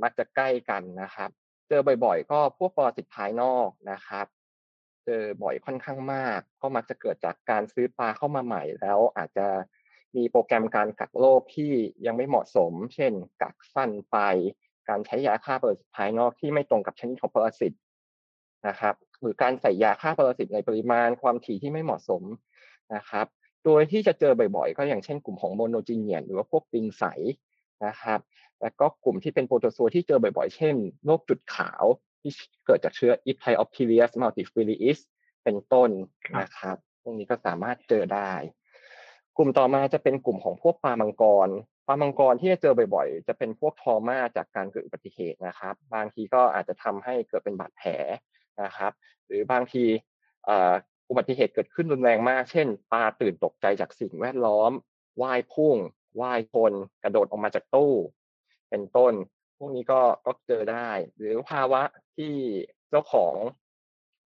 [0.03, 1.29] มักจะใกล้กันนะครับ
[1.69, 9.47] เจอบ่อย ๆ ก็พวกปรสิตภายนอกนะครับเจอบ่อยค่อนข้างมาก ก็มักจะเกิดจากการซื้อปลาเข้ามาใหม่แล้ว อาจจะ
[10.15, 11.71] มีโปรแกรมการกักโรคที่
[12.05, 14.17] ยังไม่เหมาะสม เช่น กักสั้นไป
[14.89, 17.73] การใช้ยาฆ่าปรสิตภายนอกที่ไม่ตรงกับชนิดของปรสิต
[18.67, 22.23] นะครับหรือการใส่ยาฆ่าปรสิตในปริมาณความถี่ที่ไม่เหมาะสม
[22.95, 23.25] นะครับ
[23.65, 27.03] โดยที่จะเจอบ่อยๆ ก็อย่างเช่นกลุ่มของโมโนจีเนียนหรือว่าพวกปิงใส
[27.85, 28.19] นะครับ
[28.61, 31.83] แล้วก็กลุ่มที่เป็นโปรโตซัวที่เจอบ่อยๆ เช่นโรคจุดขาว
[32.21, 32.31] ที่
[32.65, 34.99] เกิดจากเชื้อ Ipthyopterius multifiliis
[35.43, 35.89] เป็นต้น
[36.41, 38.31] นะครับ พวกนี้ก็สามารถเจอได้
[39.37, 41.49] กลุ่มต่อมาจะเป็นกลุ่มของพวกปลามังกร
[41.87, 47.91] ปลามังกรที่จะเจอบ่อยๆ จะเป็นพวกทอมาจากการเกิดอุบัติเหตุนะครับ บางทีก็อาจจะทำให้เกิดเป็นบาดแผล
[48.63, 48.91] นะครับ
[49.27, 49.83] หรือบางที
[50.45, 50.73] เอ่อ
[51.09, 54.71] อุบัติเหตุเกิดขึ้นรุนแรงมาก เช่น ปลาตื่นตกใจจากสิ่งแวดล้อม
[55.21, 55.77] ว่ายพุ่ง
[56.21, 57.93] ว่ายชน กระโดดออกมาจากตู้
[58.69, 59.13] เป็นต้น
[59.59, 61.81] พวกนี้ก็ก็เจอได้ หรือภาวะ
[62.17, 62.33] ที่
[62.89, 63.35] เจ้าของ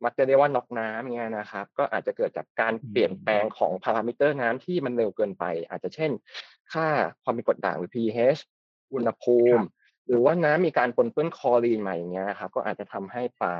[0.04, 6.12] มักจะเรียกว่าน็อกน้ำอย่างเงี้ยนะครับ ก็อาจจะเกิดจากการเปลี่ยนแปลงของพารามิเตอร์น้ำที่มันเร็วเกินไป อาจจะเช่น
[6.74, 6.88] ค่า
[7.24, 8.42] ความเป็นกรดด่างหรือ pH
[8.94, 9.64] อุณหภูมิ
[10.08, 13.56] หรือว่าน้ำมีการปนเปื้อนคลอรีนมาอย่างเงี้ยนะครับ ก็อาจจะทำให้ปลา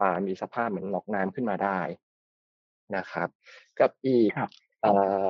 [0.00, 1.80] ปลามีสภาพเหมือนน็อกน้ำขึ้นมาได้
[2.96, 3.28] นะครับ
[3.80, 4.50] กับอีกครับ
[4.82, 4.92] เอ่
[5.24, 5.26] อ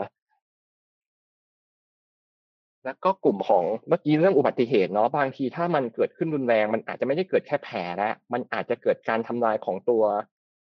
[2.85, 10.03] แล้วก็กลุ่มของเมื่อกี้เรื่องอุบัติเหตุเนาะบางทีถ้ามันเกิดขึ้นรุนแรง มันอาจจะไม่ได้เกิดแค่แผลแล้วมันอาจจะเกิดการทำลายของตัว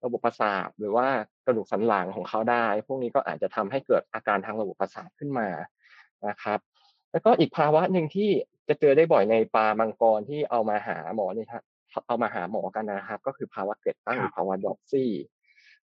[0.04, 1.08] ระบบประสาทหรือว่า
[1.46, 5.48] กระดูกสันหลังของเขาได้ พวกนี้ก็อาจจะทำให้เกิดอาการทางระบบประสาทขึ้นมา
[6.28, 6.60] นะครับ
[7.12, 8.30] แล้วก็อีกภาวะหนึ่งที่
[8.68, 11.64] จะเจอได้บ่อยในปลามังกรที่เอามาหาหมอเนี่ยครับ
[12.08, 15.12] เอามาหาหมอกันนะครับ ก็คือภาวะเกล็ดตั้งหรือภาวะดอปซี่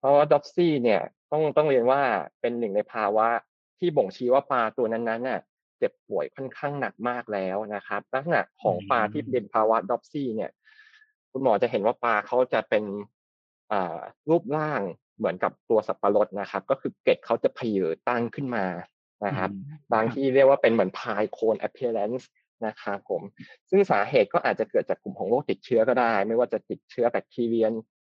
[0.02, 1.00] ภาวะดอปซี่เนี่ย
[1.32, 2.00] ต้องต้องเรียนว่า
[2.40, 3.26] เป็นหนึ่งในภาวะ
[3.78, 5.40] ที่บ่งชี้ว่าปลาตัวนั้นๆน่ะ
[5.84, 10.50] จจ็บป่วยค่อนข้างหนักมากแล้วนะครับ ลักษณะของปลาที่เป็นภาวะดอปซี่เนี่ย
[11.32, 12.84] คุณหมอจะเห็นว่าปลาเขาจะเป็น
[14.28, 14.82] รูปร่าง
[15.18, 18.66] เหมือนกับตัวสับปะรดนะครับ ก็คือเกล็ดเขาจะพเยอตั้งขึ้นมา
[19.26, 19.50] นะครับ
[19.92, 22.24] บางที่เรียกว่าเป็นเหมือนพายโคน appearance
[22.66, 23.22] นะครับผม
[23.70, 27.66] ซึ่งสาเหตุก็อาจจะเกิดจากกลุ่มของโรคติดเชื้อก็ได้ ไม่ว่าจะติดเชื้อแบคทีเรีย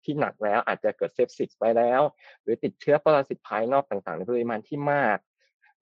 [0.04, 2.00] ที่หนักแล้วอาจจะเกิด sepsis ไปแล้ว
[2.42, 5.18] หรือติดเชื้อปรสิตภายนอกต่างๆ ในปริมาณที่มาก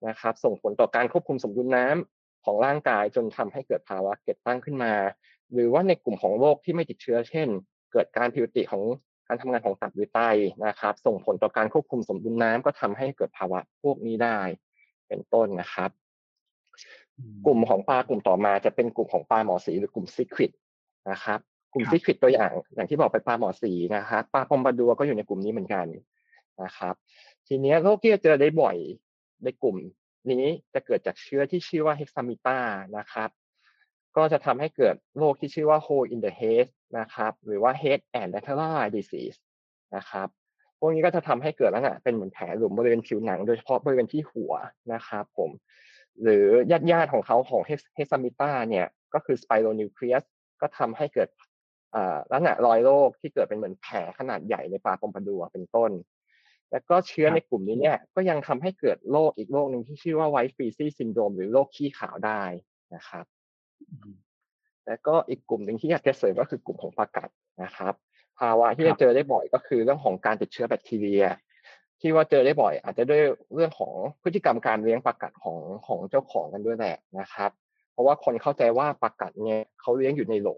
[0.07, 4.93] นะครับ ส่งผลต่อการควบคุมสมดุลน้ำของร่างกายจนทำให้เกิดภาวะเกล็ดตั้งขึ้นมา
[5.53, 7.47] หรือว่าในกลุ่มของโรคที่ไม่ติดเชื้อ เช่น
[7.91, 8.83] เกิดการผิดปกติของ
[9.27, 10.21] การทำงานของตับหรือไต
[10.65, 14.39] นะครับ ส่งผลต่อการควบคุมสมดุลน้ำก็ทำให้เกิดภาวะพวกนี้ได้
[15.07, 15.89] เป็นต้นนะครับ
[17.45, 20.51] กลุ่มของปลากลุ่มต่อมาจะเป็นกลุ่มของปลาหมอสีหรือกลุ่มซิคริต
[21.11, 21.39] นะครับ
[21.73, 25.85] กลุ่มซิควิดตัวอย่างอย่างที่บอกไปปลาหมอสีนะครับปลาปอมบาดัวก็อยู่ในกลุ่มนี้เหมือนกัน
[26.63, 26.93] นะครับ
[27.47, 28.77] ทีนี้โรคที่จะเจอได้บ่อย
[29.43, 29.77] ในกลุ่ม
[30.31, 32.57] นี้จะเกิดจากเชื้อที่ชื่อว่าเฮกซามิต้า
[32.97, 33.29] นะครับ
[34.17, 36.65] ก็จะทำให้เกิดโรคที่ชื่อว่า hole in the head
[36.99, 39.37] นะครับ หรือว่า head and lateral disease
[39.95, 40.27] นะครับ
[40.79, 44.53] พวกนี้ก็จะทำให้เกิดลักษณะเป็นเหมือนแผลหลุมบริเวณผิวหนัง โดยเฉพาะบริเวณที่หัว
[44.93, 45.49] นะครับผม
[46.23, 47.61] หรือญาติญาติของเขาของ
[47.95, 50.23] Hexamita เนี่ย ก็คือ Spironucleus
[50.61, 51.29] ก็ทำให้เกิด
[52.31, 55.91] ลักษณะรอยโรคที่เกิดเป็นเหมือนแผลขนาดใหญ่ในปลาปอมปาดัวร์เป็นต้น
[56.71, 62.41] แล้วก็เชื้อในกลุ่มนี้เนี่ยก็ยังทำให้เกิดโรคอีกโรคหนึ่งที่ชื่อว่า white feces syndrome หรือโรคขี้ขาวได้
[62.95, 63.25] นะครับ
[64.87, 67.29] แล้วก็อีกกลุ่มหนึ่งที่อยากจะเสริมก็คือกลุ่มของปลากัด
[67.63, 67.93] นะครับ
[68.39, 71.25] ภาวะที่จะเจอได้บ่อยก็คือเรื่องของการติดเชื้อแบคทีเรีย
[72.01, 73.21] ที่ว่าเจอได้บ่อย อาจจะด้วย
[73.53, 77.51] เรื่องของพฤติกรรมการเลี้ยงปลากัดของของเจ้าของกันด้วยแหละนะครับ
[77.91, 80.49] เพราะว่าคนเข้าใจว่าปลากัดเนี่ยเขาเลี้ยงอยู่ในโหล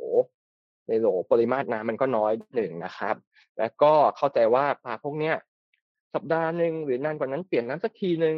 [0.90, 3.16] ในโหลปริมาตรน้ำมันก็น้อยหนึ่งนะครับ
[3.60, 5.36] แล้วก็เข้าใจว่าปลาพวกเนี้ย
[6.14, 8.38] สัปดาห์หนึ่งหรือนานกว่านั้นเปลี่ยนน้ำสักทีหนึ่ง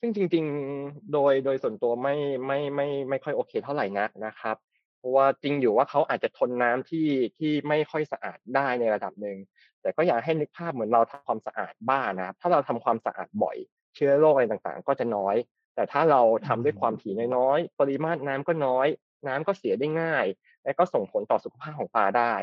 [0.00, 0.44] ซึ่งจริง
[0.78, 4.56] ๆ โดยโดยส่วนตัวไม่ไม่ไม่ไม่ค่อยโอเคเท่าไหร่นักนะครับ
[4.98, 9.36] เพราะว่าจริงอยู่ว่าเขาอาจจะทนน้ำที่ที่ไม่ค่อยสะอาดได้ในระดับหนึ่ง
[9.82, 13.56] แต่ก็อยากให้นึกภาพเหมือนเราทำความสะอาดบ้านนะครับ ถ้าเราทำความสะอาดบ่อย
[13.94, 15.36] เชื้อโรคอะไรต่างๆ ก็จะน้อย
[15.74, 18.88] แต่ถ้าเราทำด้วยความถี่น้อยๆปริมาตรน้ำก็น้อย
[19.26, 20.26] น้ำก็เสียได้ง่าย
[20.64, 22.34] และก็ส่งผลต่อสุขภาพของปลาได้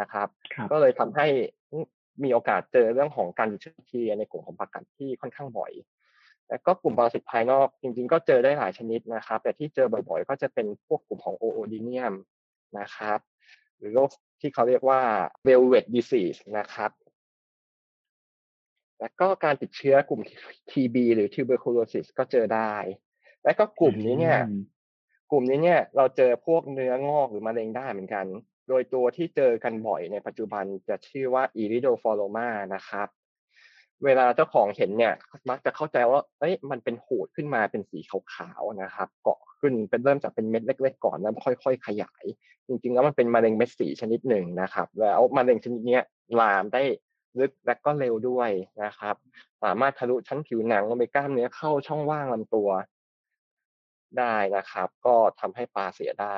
[0.00, 0.28] นะครับ
[0.70, 1.26] ก็เลยทำให้
[2.22, 5.72] มีโอกาสเจอเรื่องของการติดเชื้อแบคทีเรียในกลุ่มของปลากัดที่ค่อนข้างบ่อย
[6.48, 12.14] แล้วก็กลุ่มปรสิตภายนอกจริงๆ ก็เจอได้หลายชนิดนะครับ แต่ที่เจอบ่อยๆ ก็จะเป็นพวกกลุ่มของโอโอดิเนียม
[12.78, 13.18] นะครับ
[13.78, 14.08] หรือโรค
[14.40, 15.00] ที่เขาเรียกว่า
[15.46, 16.90] velvet disease นะครับ
[19.00, 20.20] แล้วก็การติดเชื้อกลุ่ม
[20.70, 22.74] TB หรือ tuberculosis ก็เจอได้
[23.44, 24.38] และก็กลุ่มนี้เนี่ย
[25.30, 28.26] กลุ่มนี้เนี่ยเราเจอพวกเนื้องอกหรือมะเร็งได้เหมือนกัน
[28.68, 33.08] โดยตัวที่เจอกันบ่อยในปัจจุบันจะชื่อว่า iridophoroma นะครับ
[34.04, 35.14] เวลาเจ้าของเห็นเนี่ย
[35.50, 37.98] มักจะเข้าใจว่าเอ้ยมันเป็นหูดขึ้นมาเป็นสี
[38.32, 42.24] ขาวๆนะครับ เกาะขึ้นเป็นเริ่มจากเป็นเม็ดเล็ก ๆ ก่อนแล้วค่อยๆขยาย
[42.66, 45.98] จริงๆแล้วมันเป็นมะเร็งเม็ดสีชนิดหนึ่งนะครับ แล้วมะเร็งชนิดนี้
[46.40, 46.82] ลามได้
[47.38, 48.50] ลึกและก็เร็วด้วย
[48.82, 49.14] นะครับ
[49.62, 52.68] สามารถทะลุชั้นผิวหนังลงไปกล้ามเนื้อเข้าช่องว่างลำตัว
[54.18, 56.36] ได้นะครับ ก็ทำให้ปลาเสียได้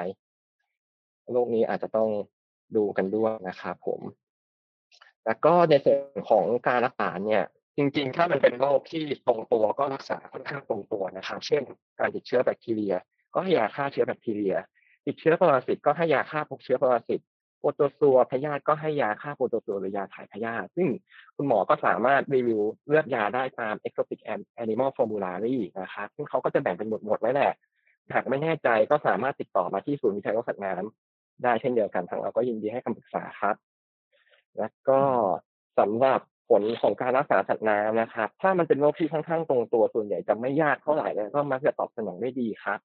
[1.33, 2.09] โรคนี้อาจจะต้อง
[2.77, 4.01] ดูกันด้วยนะครับผม
[5.27, 7.43] แล้วก็ในส่วนของการรักษาเนี่ย
[7.77, 11.63] จริง ๆ ถ้ามันเป็นโรคที่ตรงตัวก็รักษาค่อนข้างตรงตัวนะครับ เช่น
[11.99, 12.95] การติดเชื้อแบคทีเรีย
[13.35, 14.57] ก็ให้ยาฆ่าเชื้อแบคทีเรีย
[15.07, 17.21] ติดเชื้อปรสิตก็ให้ยาฆ่าพวกเชื้อปรสิต
[17.59, 20.89] โปรโตซัวพยาธิก็ให้ยาฆ่าโปรโตซัวหรือยาถ่ายพยาธิซึ่ง
[21.37, 24.21] คุณหมอก็สามารถรีวิวเลือกยาได้ตาม Exotic
[24.63, 27.53] Animal Formulary นะครับซึ่งเขาก็จะแบ่งเป็นหมวดหมดไว้แหละ
[28.15, 31.06] หากไม่แน่ใจก็สามารถติดต่อมาที่ศูนย์วิจัยโรคสัตว์น้ำ
[31.43, 33.57] ได้เช่นเดียวกันทางเราก็ยินดีให้คำปรึกษาครับ
[34.59, 35.01] และก็
[35.79, 42.79] สำหรับผลของการรักษาสัตว์น้ำนะครับ ถ้ามันเป็นโรคที่ค่อนข้างตรงตัวส่วนใหญ่จะไม่ยากเท่าไหร่แล้วก็มักจะตอบสนองได้ดีครับ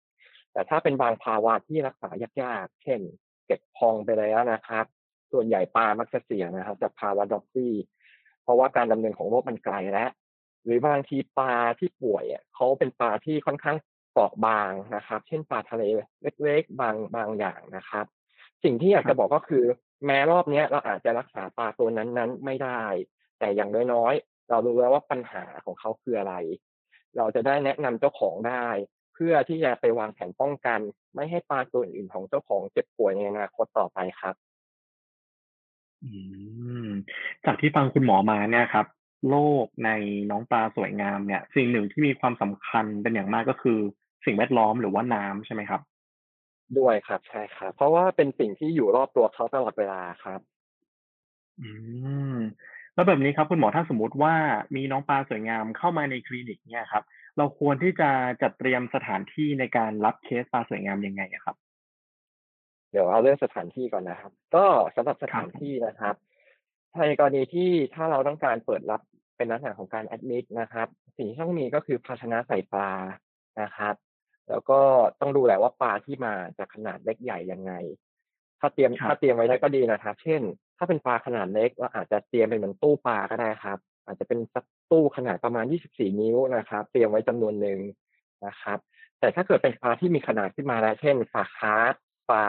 [0.53, 2.09] แต่ถ้าเป็นบางภาวะที่รักษา
[2.41, 2.99] ยากๆ เช่น
[3.45, 4.85] เก็บพองไปแล้วนะครับ
[5.31, 7.73] ส่วนใหญ่ปลามักจะเสียนะครับจากภาวะดอกซี่
[8.43, 10.11] เพราะว่าการดำเนินของโรคมันไกลแล้ว
[10.65, 13.77] หรือบางทีปลาที่ป่วยเขาเป็นปลาที่ค่อนข้าง
[14.11, 15.83] เปราะบางนะครับ เช่นปลาทะเล
[16.43, 18.05] เล็กๆ บางบางอย่างนะครับ
[18.63, 19.63] สิ่งที่อยากจะบอกก็คือ
[20.05, 22.83] แม้รอบนี้เราอาจจะรักษาปลาตัวนั้นๆ ไม่ได้
[23.39, 26.35] แต่อย่างน้อยๆเรารู้แล้วว่าปัญหาของเขาคืออะไร
[27.17, 28.67] เราจะได้แนะนำเจ้าของได้
[29.13, 30.79] เพื่อที่จะไปวางแผนป้องกัน
[31.15, 34.35] ไม่ให้ปลาตัวอื่นของเจ้าของเจ็บป่วยในอนาคตต่อไปครับ
[36.03, 36.11] อื
[36.85, 36.87] ม
[37.45, 38.85] จากที่ฟังคุณหมอมาเนี่ยครับ
[39.29, 39.89] โรคใน
[40.31, 43.79] น้องปลาสวยงามเนี่ย สิ่งหนึ่งที่มีความสำคัญเป็นอย่างมากก็คือ
[44.25, 45.81] สิ่งแวดล้อมหรือว่าน้ำใช่ไหมครับ
[46.79, 50.39] ด้วยครับ ใช่ครับ เพราะว่าเป็นสิ่งที่อยู่รอบตัวเขาตลอดเวลาครับ
[51.59, 51.69] อื
[52.33, 52.37] ม
[52.93, 54.33] แล้วแบบนี้ครับคุณหมอถ้าสมมติว่า
[54.75, 57.03] มีน้องปลาสวยงามเข้ามาในคลินิกเนี่ยครับ
[57.37, 58.09] เราควรที่จะ
[58.41, 61.55] จัดเตรียมสถานที่ในการรับเคสปลาสวยงามยังไงอะครับ
[62.91, 66.15] เดี๋ยวเอาเรื่องสถานที่ก่อนนะครับ ก็สำหรับสถานที่นะครับ
[66.99, 69.01] ในกรณีที่ถ้าเราต้องการเปิดรับ
[69.37, 72.91] เป็นลักษณะของการแอดมิดนะครับ สิ่งที่ต้องมีก็คือภาชนะใส่ปลา
[73.61, 73.95] นะครับ
[74.51, 74.79] แล้วก็
[75.19, 77.73] ต้องดูแหละว่าปลาที่มาจะขนาดเล็กใหญ่ยังไง
[78.59, 80.41] ถ้าเตรียมครับถ้าเตรียมไว้ได้ก็ดีนะครับ เช่น
[80.77, 87.79] ถ้าเป็นปลาขนาดเล็กเราอาจจะเตรียมเป็นเหมือนตู้ปลาก็ได้ครับ อาจจะเป็นสักตู้ขนาดประมาณ 24 นิ้วนะครับ เตรียมไว้จำนวนหนึ่ง
[88.45, 88.79] นะครับ
[89.19, 91.93] แต่ถ้าเกิดเป็นปลาที่มีขนาดขึ้นมาแล้ว เช่นปลาคาร์ฟ
[92.29, 92.45] ปลา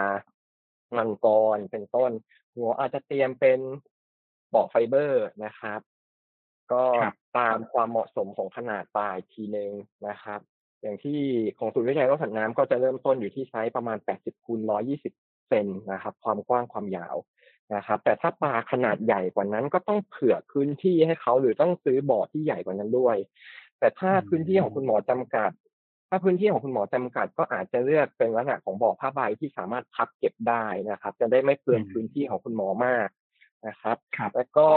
[0.97, 2.12] มังกรเป็นต้น
[2.55, 3.61] ก็อาจจะเตรียมเป็น
[4.51, 5.81] บ่อไฟเบอร์นะครับ
[6.73, 9.71] ก็ปรับตามความเหมาะสมของขนาดปลาอีกทีหนึ่ง
[10.09, 10.41] นะครับ
[10.83, 11.21] อย่างที่
[11.59, 14.61] ของศูนย์วิจัยโรคสัตว์น้ำก็จะเริ่มต้นอยู่ที่ไซส์ประมาณ 80คูณ
[15.05, 17.16] 120 เซนต์นะครับ ความกว้างความยาว
[17.75, 23.16] นะครับ แต่ถ้าปลาขนาดใหญ่กว่านั้นก็ต้องเผื่อพื้นที่ให้เขาหรือต้องซื้อบ่อที่ใหญ่กว่านั้นด้วย
[23.79, 25.51] แต่ถ้าอืมพื้นที่ของคุณหมอจำกัด
[26.09, 33.09] ถ้าพื้นที่ของคุณหมอจำกัด ก็อาจจะเลือกเป็นลักษณะของบ่อผ้าใบที่สามารถพับเก็บได้นะครับ จะได้ไม่เปลืองพื้นที่ของคุณหมอมาก
[33.66, 34.68] นะครับครับแล้วก็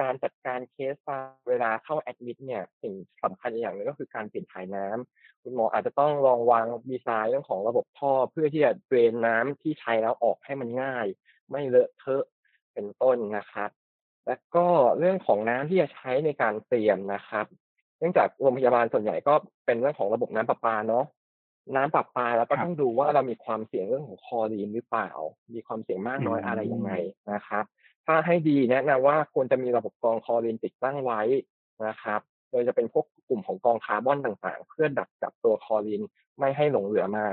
[0.00, 11.06] การจัดการเคสปลาเวลาเข้าแอดมิดเนี่ยสิ่งสำคัญอีกอย่างหนึงก็คือการเปลี่ยนถ่ายน้ำคุณหมออาจจะต้องลองวางดีไซน์เรื่องของระบบท่อ เพื่อที่จะเดรนน้ำที่ใช้แล้วออกให้มันง่าย
[11.50, 12.24] ไม่เลอะเทอะ
[12.74, 13.70] เป็นต้นนะครับ
[14.26, 14.66] แล้วก็
[14.98, 17.46] เรื่องของน้ำที่จะใช้ในการเตรียมนะครับ
[17.98, 19.34] เนื่องจากโรงพยาบาลส่วนใหญ่ก็
[19.66, 21.04] เป็นเรื่องของระบบน้ำประปาเนาะ
[21.76, 25.10] น้ำประปาแล้วก็ครับต้องดูว่าเรามีความเสี่ยงเรื่องของคลอรีนหรือเปล่า
[25.54, 26.92] มีความเสี่ยงมากน้อยอืมอะไรยังไง
[27.32, 27.64] นะครับ
[28.04, 31.20] ถ้าให้ดีแนะนำว่าควรจะมีระบบกรองคอรีนติดตั้งไว้
[31.86, 36.02] นะครับ โดยจะเป็นพวกกลุ่มของกองคาร์บอนต่างๆ เพื่อดักจับตัวคอรีน
[36.38, 37.26] ไม่ให้หลงเหลือมา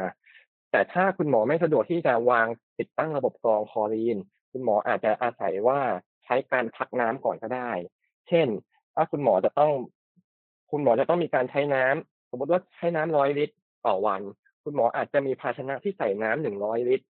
[0.71, 2.47] แต่ถ้าคุณหมอไม่สะดวกที่จะวาง
[2.79, 4.17] ติดตั้งระบบกรองคอรีน
[4.51, 5.79] คุณหมออาจจะอาศัยว่า
[6.23, 7.71] ใช้การพักน้ำก่อนก็ได้
[8.27, 8.47] เช่น
[8.95, 9.71] ถ้าคุณหมอจะต้อง
[10.71, 13.55] คุณหมอจะต้องมีการใช้น้ำสมมติว่าใช้น้ำร้อยลิตร
[13.87, 14.21] ต่อวัน
[14.63, 17.05] คุณหมออาจจะมีภาชนะที่ใส่น้ำหนึ่งร้อยลิตร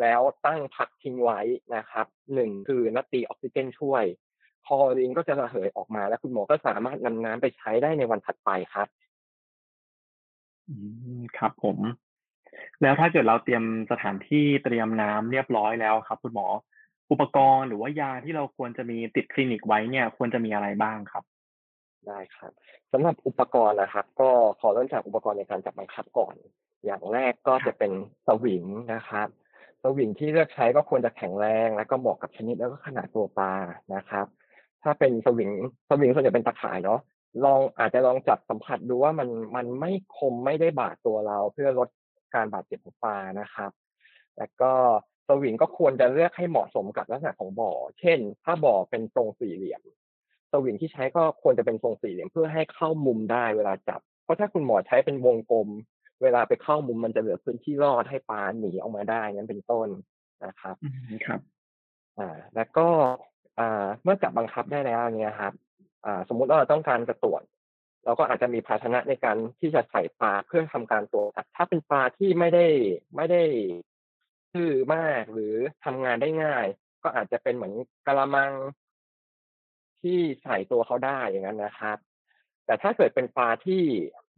[0.00, 1.40] แล้วตั้งพักทิ้งไว้
[1.74, 4.04] นะครับหนึ่งคือนัดตีออกซิเจนช่วย
[4.66, 8.88] คลอรีนก็จะระเหยออกมา แล้วคุณหมอก็สามารถนำน้ำไปใช้ได้ในวันถัดไปครับ
[10.68, 10.74] อื
[11.20, 11.78] มครับผม
[12.82, 16.46] แล้วถ้าเกิดเราเตรียมสถานที่เตรียมน้ำเรียบร้อยแล้วครับ คุณหมอ
[17.10, 21.24] อุปกรณ์หรือว่ายาที่เราควรจะมีติดคลินิกไว้เนี่ย ควรจะมีอะไรบ้างครับ
[22.08, 22.52] ได้ครับ
[22.92, 24.30] สำหรับอุปกรณ์นะครับ ก็
[24.60, 26.34] ขอเริ่มจากอุปกรณ์ในการจับบังคับก่อน
[26.84, 27.92] อย่างแรกก็จะเป็น
[28.26, 29.28] สวิงนะครับ
[29.84, 33.52] สวิงที่เลือกใช้ก็ควรจะแข็งแรง และก็เหมาะกับชนิดแล้วก็ขนาดตัวปลา
[33.94, 34.26] นะครับ
[34.82, 35.50] ถ้าเป็นสวิง
[35.88, 37.00] สวิงส่วนใหญ่เป็นตะข่ายเนาะ
[37.44, 41.88] ลองอาจจะลองจับสัมผัสดูว่ามันมันไม่คมไม่ได้บาดตัวเรา เพื่อลด
[42.34, 43.70] การบาดเจ็บของปลานะครับ
[44.38, 44.72] แล้วก็
[45.28, 49.82] สวิงก็ควรจะเลือกให้เหมาะสมกับลักษณะของบ่อ เช่น ถ้าบ่อเป็นทรงสี่เหลี่ยม
[50.52, 55.68] สวิงที่ใช้ก็ควรจะเป็นทรงสี่เหลี่ยมเพื่อให้เข้ามุมได้เวลาจับ เพราะถ้าคุณหมอใช้เป็นวงกลม
[56.22, 59.88] เวลาไปเข้ามุมมันจะเหลือพื้นที่รอดให้ปลาหนีออกมาได้นั้นเป็นต้น
[60.46, 61.40] นะครับอืมครับ
[62.18, 62.88] อ่า แล้วก็
[63.58, 65.52] อ่าเมื่อจับบังคับได้แล้วเนี่ยครับ
[66.06, 67.42] อ่า สมมุติว่าเราต้องการจะตรวจ
[68.04, 72.66] เราก็อาจจะมีภาชนะในการที่จะใส่ปลาเพื่อทำการตรวจถ้าเป็นปลาที่ไม่ได้
[73.16, 73.42] ไม่ได้
[74.52, 76.66] ชื่อมากหรือทำงานได้ง่าย
[77.02, 77.74] ก็อาจจะเป็นเหมือน
[78.06, 78.52] กะละมัง
[80.02, 81.98] ที่ใส่ตัวเขาได้อย่างนั้นนะครับ
[82.66, 83.84] แต่ถ้าเกิดเป็นปลาที่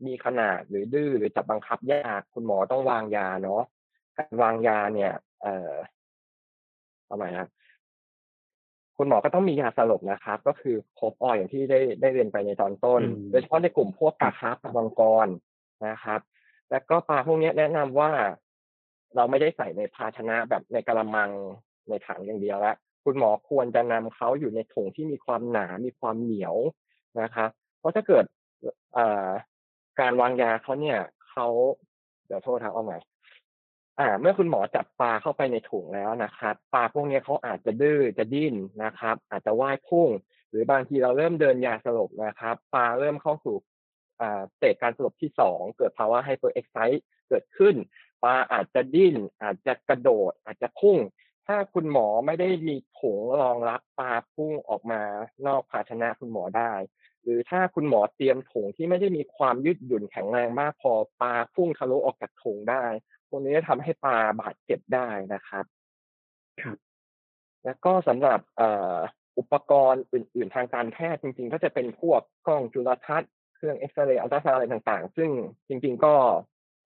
[0.06, 3.62] มีขนาดหรือดื้อหรือจับบังคับยากคุณหมอต้องวางยาเนาะ
[4.16, 5.72] การวางยาเนี่ย เอ่อ
[7.08, 7.48] ทำไมครับ
[8.96, 15.28] คุณหมอก็ต้องมียาสลบนะครับ ก็คือโคบออยอย่างที่ได้ได้เรียนไปในตอนต้นอืมโดยเฉพาะในกลุ่มพวกปลาคาร์ฟปลาบังกร
[15.88, 16.20] นะครับ
[16.70, 18.10] แล้วก็ปลาพวกนี้แนะนำว่า
[19.16, 21.30] เราไม่ได้ใส่ในภาชนะแบบในกระมัง
[21.88, 26.56] ในถังอย่างเดียวแล้วคุณหมอควรจะนำเขาอยู่ในถุงที่มีความหนา มีความเหนียว
[27.20, 28.24] นะครับ เพราะถ้าเกิด
[28.94, 29.28] เอ่อ
[30.00, 30.98] การวางยาเขาเนี่ย
[31.30, 31.46] เขา
[32.26, 32.98] เดี๋ยวโทษครับเอาใหม่
[33.98, 38.54] อ่า เมื่อคุณหมอจับปลาเข้าไปในถุงแล้วนะครับปลาพวกนี้เขาอาจจะดื้อจะดิ้น
[38.84, 40.08] นะครับ อาจจะว่ายพุ่ง
[40.50, 43.56] หรือบางทีเราเริ่มเดินยาสลบนะครับปลาเริ่มเข้าสู่
[44.20, 47.74] อ่า stage การสลบที่สองเกิดภาวะ hyperexcite เกิดขึ้น
[48.22, 50.98] ปลาอาจจะดิ้น อาจจะกระโดด อาจจะพุ่ง
[51.46, 55.02] ถ้าคุณหมอไม่ได้มีถุงรองรับปลาพุ่งออกมา
[55.46, 56.72] นอกภาชนะคุณหมอได้
[57.26, 62.84] หรือถ้าคุณหมอเตรียมถุงที่ไม่ได้มีความยืดหยุ่นแข็งแรงมากพอปลาพุ่งทะลุออกจากถุงได้
[63.28, 65.64] พวกนี้จะทำให้ปลาบาดเจ็บได้นะครับ
[66.62, 66.76] ครับ
[67.64, 68.40] แล้วก็สำหรับ
[69.38, 75.30] อุปกรณ์อื่น ๆ ทางการแพทย์จริง ๆ ก็จะเป็นพวกกล้องจุลทรรศน์เครื่องเอ็กซเรย์อัลตราซาวด์อะไรต่าง ๆ ซึ่ง
[75.68, 76.14] จริง ๆ ก็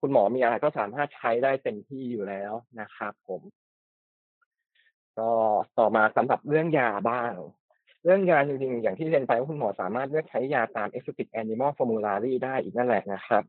[0.00, 3.42] คุณหมอมีอะไรก็สามารถใช้ได้เต็มที่อยู่แล้วนะครับผม
[5.18, 5.30] ก็
[5.78, 7.32] ต่อมาสำหรับเรื่องยาบ้าง
[8.04, 13.42] เรื่องยาจริงๆอย่างที่เรียนไปว่าคุณหมอสามารถเลือกใช้ยาตาม Exotic Animal Formulary ได้อีกนั่นแหละนะครับ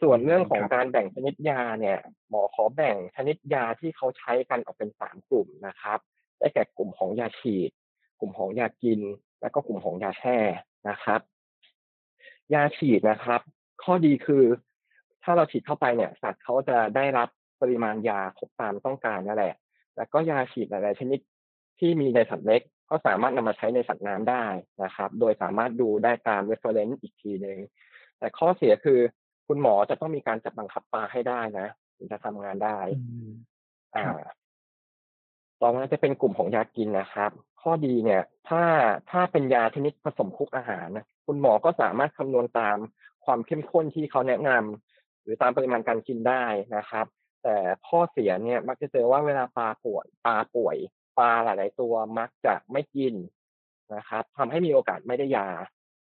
[0.00, 5.98] ส่วนเรื่องของการแบ่งชนิดยาเนี่ย หมอขอแบ่งชนิดยาที่เขาใช้กันออกเป็นสามกลุ่มนะครับ
[6.38, 7.70] ได้แก่กลุ่มของยาฉีด
[8.20, 9.00] กลุ่มของยากิน
[9.40, 10.38] และก็กลุ่มของยาแช่
[10.88, 11.20] นะครับ
[12.54, 13.40] ยาฉีดนะครับ
[13.82, 14.44] ข้อดีคือ
[15.22, 17.28] ถ้าเราฉีดเข้าไปเนี่ย สัตว์เขาจะได้รับ
[17.60, 19.54] ปริมาณยาครบตามต้องการนั่นแหละ
[19.96, 21.18] แล้วก็ยาฉีดหลายๆชนิด
[21.78, 24.44] ที่มีในสัตว์เล็ก ก็สามารถนำมาใช้ในสัตว์น้ำได้
[24.84, 27.58] นะครับ โดยสามารถดูได้ตาม reference อีกทีหนึ่ง
[28.18, 28.98] แต่ข้อเสียคือ
[29.46, 32.78] คุณหมอจะต้องมีการจับบังคับปลาให้ได้นะถึงจะทำงานได้
[33.96, 34.06] อ่า
[35.60, 37.30] ต่อมาจะเป็นกลุ่มของยากินนะครับ
[37.62, 38.62] ข้อดีเนี่ย ถ้า
[39.10, 42.76] ถ้าเป็นยาชนิดผสมคุกอาหารนะคุณหมอก็สามารถคำนวณตาม
[43.24, 46.44] ความเข้มข้นที่เขาแนะนำหรือตามปริมาณการกินได้
[46.76, 47.06] นะครับ
[47.42, 47.56] แต่
[47.88, 50.76] ข้อเสียเนี่ยมักจะเจอว่าเวลาปลาป่วยปลาป่วย
[51.18, 53.14] ปลาหลาย ๆ ตัวมักจะไม่กิน
[53.94, 55.48] นะครับทำให้มีโอกาสไม่ได้ยา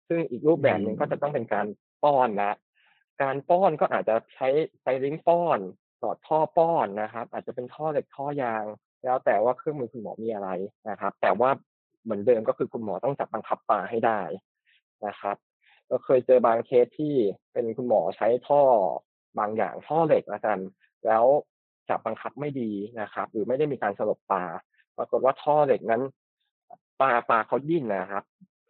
[0.09, 1.67] ซึ่งอีกรูปแบบหนึ่งก็จะต้องเป็นการ
[2.05, 2.53] ป้อนละ
[3.23, 4.49] การป้อนก็อาจจะใช้
[4.81, 5.59] ไซริงป้อน
[6.01, 8.65] สอดท่อป้อนนะครับ อาจจะเป็นท่อเหล็กท่อยาง
[9.05, 10.51] แล้วแต่ว่าเครื่องมือคุณหมอมีอะไร
[10.91, 11.51] นะครับ แต่ว่า
[12.05, 14.21] เหมือนเดิมก็คือคุณหมอต้องจับบังคับปลาให้ได้
[15.07, 15.37] นะครับ
[15.89, 17.15] เราเคยเจอบางเคสที่
[17.53, 18.63] เป็นคุณหมอใช้ท่อ
[19.39, 20.59] บางอย่างท่อเหล็กละกัน
[21.07, 21.25] แล้ว
[21.89, 24.45] จับบังคับไม่ดีนะครับ หรือไม่ได้มีการสลบปลา
[24.99, 26.03] ปรากฏว่าท่อเหล็กนั้น
[27.01, 28.25] ปลาปลาเขาดิ้นนะครับ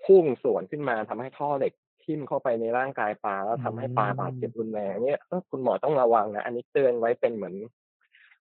[0.05, 1.73] พุ่งสวนขึ้นมาทำให้ท่อเหล็ก
[2.05, 7.55] ทิ่มเข้าไปในร่างกายปลาแล้วทำให้ปลาบาดเจ็บรุนแรงเนี่ยคุณหมอต้องระวังนะอันนี้เตือนไว้เป็นเหมือน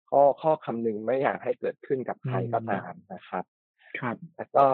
[0.10, 3.44] ข้อข้อคำนึงไม่อยากให้เกิดขึ้นกับใครก็ตามนะครับ
[4.00, 4.66] ครับแล้วก็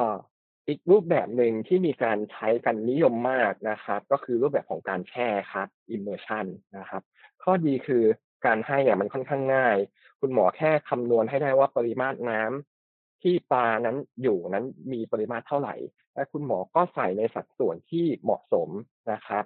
[0.67, 6.45] อีกรูปแบบหนึ่งที่มีการใช้กันนิยมมากนะครับ ก็คือรูปแบบของการแช่ครับ immersion
[6.77, 7.01] นะครับ
[7.43, 8.03] ข้อดีคือ
[8.45, 9.77] การให้เนี่ยมันค่อนข้างง่าย
[10.19, 12.78] คุณหมอแค่คำนวณให้ได้ว่าปริมาตรน้ำ
[13.23, 15.75] ที่ปลานั้นอยู่นั้นมีปริมาตรเท่าไหร่
[16.13, 18.69] และคุณหมอก็ใส่ในสัดส่วนที่เหมาะสม
[19.11, 19.43] นะครับ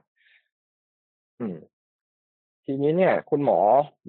[1.40, 1.58] อืม
[2.66, 3.60] ทีนี้เนี่ย คุณหมอ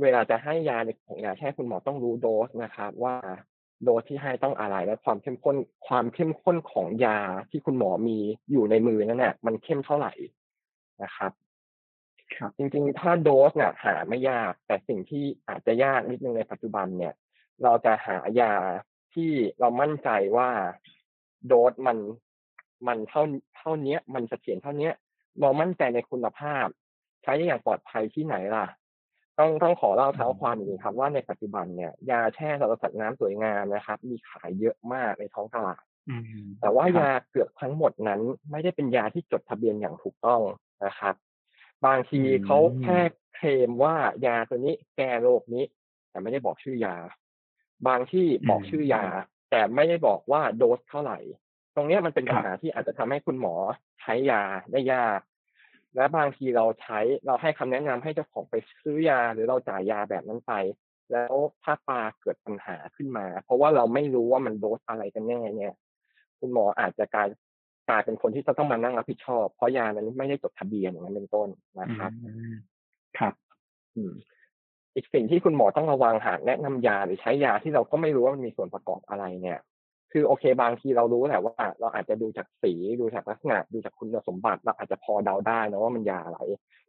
[0.03, 3.17] เวลาจะให้ยาในของยาแช่คุณหมอต้องรู้โดสนะครับ ว่า
[3.85, 5.57] โดสที่ให้ต้องอะไรและความเข้มข้น
[5.89, 7.19] ความเข้มข้นของยา
[7.51, 8.19] ที่คุณหมอมี
[8.53, 10.13] อยู่ในมือนั่นแหละมันเข้มเท่าไหร่
[11.03, 11.33] นะครับ
[12.37, 17.15] ครับ จริงๆ ถ้าโดสเนี่ยหาไม่ยาก แต่สิ่งที่อาจจะยากนิดนึงในปัจจุบันเนี่ย
[17.63, 18.53] เราจะหายา
[19.15, 20.51] ที่เรามั่นใจว่า
[21.47, 21.99] โดสมัน
[22.87, 23.23] มันเท่า
[23.57, 24.93] เท่าเนี้ยมันเสถียรเท่าเนี้ย
[25.41, 26.67] เรามั่นใจในคุณภาพ
[27.23, 28.67] ใช้ได้อย่างปลอดภัยที่ไหนล่ะ
[29.39, 36.25] ต้องต้องขอเล่าเท้าความอย่างนี้ครับ ว่าในปัจจุบันเนี่ยยาแช่สำหรับสัตว์น้ำสวยงามนะครับ มีขายเยอะมากในท้องตลาดอืม
[36.61, 40.41] แต่ว่าครับยาเกือบทั้งหมดนั้น ไม่ได้เป็นยาที่จดทะเบียนอย่างถูกต้อง
[40.85, 41.15] นะครับ
[41.87, 43.01] บางทีเขาแค่
[43.35, 43.97] เคลมว่า
[44.27, 45.65] ยาตัวนี้แก้โรคนี้
[46.11, 46.97] แต่ไม่ได้บอกชื่อยา
[47.89, 49.05] บางที่บอกชื่อยา
[49.51, 51.19] แต่ไม่ได้บอกว่าโดสเท่าไหร่
[51.77, 53.55] ตรงเนี้ยมันเป็นปัญหาที่อาจจะทำให้คุณหมอ
[54.01, 54.43] ใช้ยา
[54.73, 55.21] ได้ยาก
[55.97, 60.53] และบางทีเราใช้เราให้คำแนะนำให้เจ้าของไปซื้อยา หรือเราจ่ายยาแบบนั้นไป
[61.13, 65.75] แล้วถ้าปลาเกิดปัญหาขึ้นมา เพราะว่าเราไม่รู้ว่ามันโดสอะไรกันแน่เนี่ย
[66.41, 67.29] คุณหมออาจจะกลาย
[67.89, 71.49] กลายเป็นคนที่จะต้องมานั่งรับผิดชอบ เพราะยานั้นไม่ได้จดทะเบียนอย่างนั้นเป็นต้น
[71.81, 72.55] นะครับอืม
[73.19, 73.35] ครับ
[73.97, 74.13] อืม
[74.95, 79.59] อีกสิ่งที่คุณหมอต้องระวังหากแนะนำยาหรือใช้ยาที่เราก็ไม่รู้ว่ามันมีส่วนประกอบอะไรเนี่ย
[80.13, 86.39] คือโอเคบางทีเรารู้แหละว่า เราอาจจะดูจากสีดูจากลักษณะดูจากคุณสมบัติเราอาจจะพอเดาได้นะว่ามันยาอะไร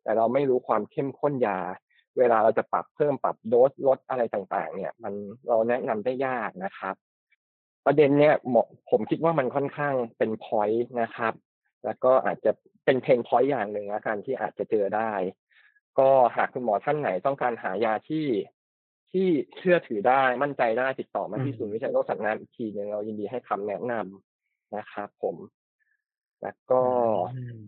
[0.04, 1.60] แต่เราไม่รู้ความเข้มข้นยา
[2.18, 5.14] เวลาเราจะปรับเพิ่มปรับโดสลดอะไรต่างๆ เนี่ย มัน
[5.48, 6.96] เราแนะนำได้ยากนะครับ
[7.86, 11.34] ประเด็นเนี่ยเนาะผมคิดว่ามันค่อนข้างเป็น point นะครับ
[11.86, 12.52] แล้วก็อาจจะ
[12.86, 15.12] เป็น pain point อย่างหนึ่งละกันที่อาจจะเจอได้
[16.00, 18.28] ก็หากคุณหมอท่านไหนต้องการหายาที่
[19.12, 19.28] ที่
[19.58, 25.36] เชื่อถือได้มั่นใจได้ติดต่อมาที่อืมศูนย์วิจัยโรคสัตว์น้ำอีกทีหนึ่งเรายินดีให้คำแนะนำนะครับผม
[26.42, 26.82] แล้วก็
[27.36, 27.60] อืม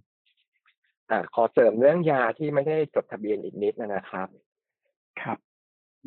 [1.09, 4.27] อ่าขอเสริมเรื่องยาที่ไม่ได้จดทะเบียนอีกนิดนะครับ
[5.21, 5.37] ครับ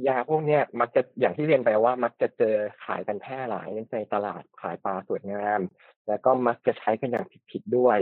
[0.08, 2.54] ยาพวกเนี้ยมักจะอย่างที่เรียนไปว่า มักจะเจอ
[2.84, 5.60] ขายกันแพร่หลายในตลาดขายปลาสวยงาม
[6.08, 7.98] แล้วก็มักจะใช้กันอย่างผิดๆด้วย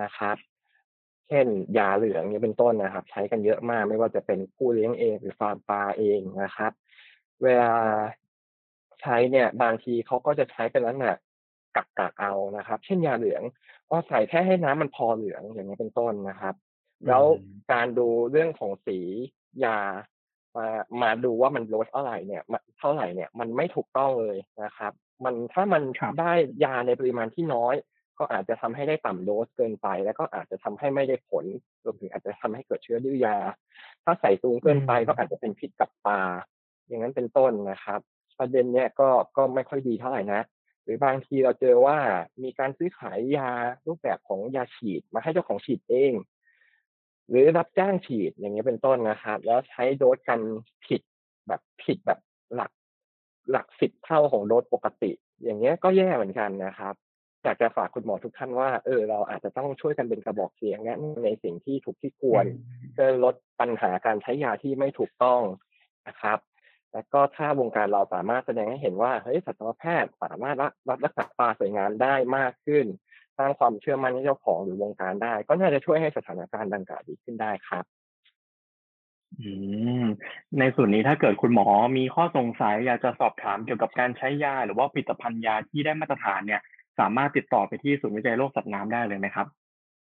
[0.00, 0.36] นะครับ
[1.28, 1.46] เช่น
[1.78, 6.72] ยาเหลืองเนี่ยเป็นต้นนะครับ ใช้กันเยอะมากไม่ว่าจะเป็นผู้เลี้ยงเองหรือฟาร์มปลาเองนะครับ
[7.42, 7.74] เวลา
[9.02, 11.14] ใช้เนี่ยบางทีเขาก็จะใช้เป็นลักษณะ
[11.76, 13.42] กักกักๆเอานะครับ เช่นยาเหลือง
[13.90, 16.54] ก็ใส่แค่ให้น้ำมันพอเหลืองอย่างนี้ยเป็นต้นนะครับ
[17.08, 18.98] แล้วอืมการดูเรื่องของสี
[19.64, 19.78] ยา
[20.56, 20.66] มา
[21.02, 24.92] มาดูว่ามันโดสเท่าไหร่เนี่ยมันเท่าไหร่เนี่ยมันไม่ถูกต้องเลยนะครับ
[25.24, 26.32] มันถ้ามันครับได้
[26.64, 27.74] ยาในปริมาณที่น้อย
[28.18, 31.44] ก็อาจจะทำให้ได้ต่ำโดสเกินไป แล้วก็อาจจะทำให้ไม่ได้ผล
[31.84, 33.36] รวมถึงอาจจะทำให้เกิดเชื้อดื้อยา
[34.04, 36.20] ถ้าใส่สูงเกินไปก็อาจจะเป็นพิษกับปลา
[36.88, 38.00] อย่างนั้นเป็นต้นนะครับ
[38.38, 40.40] ประเด็นเนี้ยก็ก็ไม่ค่อยดีเท่าไหร่นะ
[40.88, 41.98] รือบางทีเราเจอว่า
[42.42, 43.50] มีการซื้อขายยา
[43.86, 46.12] รูปแบบของยาฉีดมาให้เจ้าของฉีดเอง
[47.28, 50.40] หรือรับจ้างฉีดอย่างเงี้ยเป็นต้นนะครับแล้วใช้โดสกัน
[50.86, 51.00] ผิด
[51.48, 52.20] แบบผิดแบบ
[52.54, 52.70] หลัก
[53.50, 55.10] หลักสิบเท่าของโดสปกติ
[55.44, 56.94] อย่างเงี้ยก็แย่เหมือนกันนะครับ
[57.44, 62.44] อยากจะฝากคุณหมอทุกท่านว่าเออเราอาจจะต้องช่วยกันเป็นกระบอกเสียงแนะนำในสิ่งที่ถูกที่ควร
[62.92, 65.42] เพื่อลดปัญหาการใช้ยาที่ไม่ถูกต้อง
[66.08, 66.38] นะครับ
[66.92, 72.86] แล้วก็ถ้าวงการเราสามารถแสดงให้เห็นว่าเฮ้ยสัตวแพทย์สามารถรับรับรักษาปลาสวยงามได้มากขึ้น
[73.38, 77.84] สร้างความเชื่อมั่นให้เจ้าของหรือวงการได้ ก็น่าจะช่วยให้สถานการณ์ดังกล่าวดีขึ้นได้ครับ
[79.40, 79.50] อื
[80.02, 80.04] ม
[80.58, 81.66] ในส่วนนี้ถ้าเกิดคุณหมอ
[81.96, 86.62] มีข้อสงสัยอยากจะสอบถามเกี่ยวกับการใช้ยา หรือว่าผลิตภัณฑ์ยาที่ได้มาตรฐานเนี่ย
[87.00, 89.46] สามารถติดต่อไปที่ศูนย์วิจัยโรคสัตว์น้ำได้เลยไหมครับ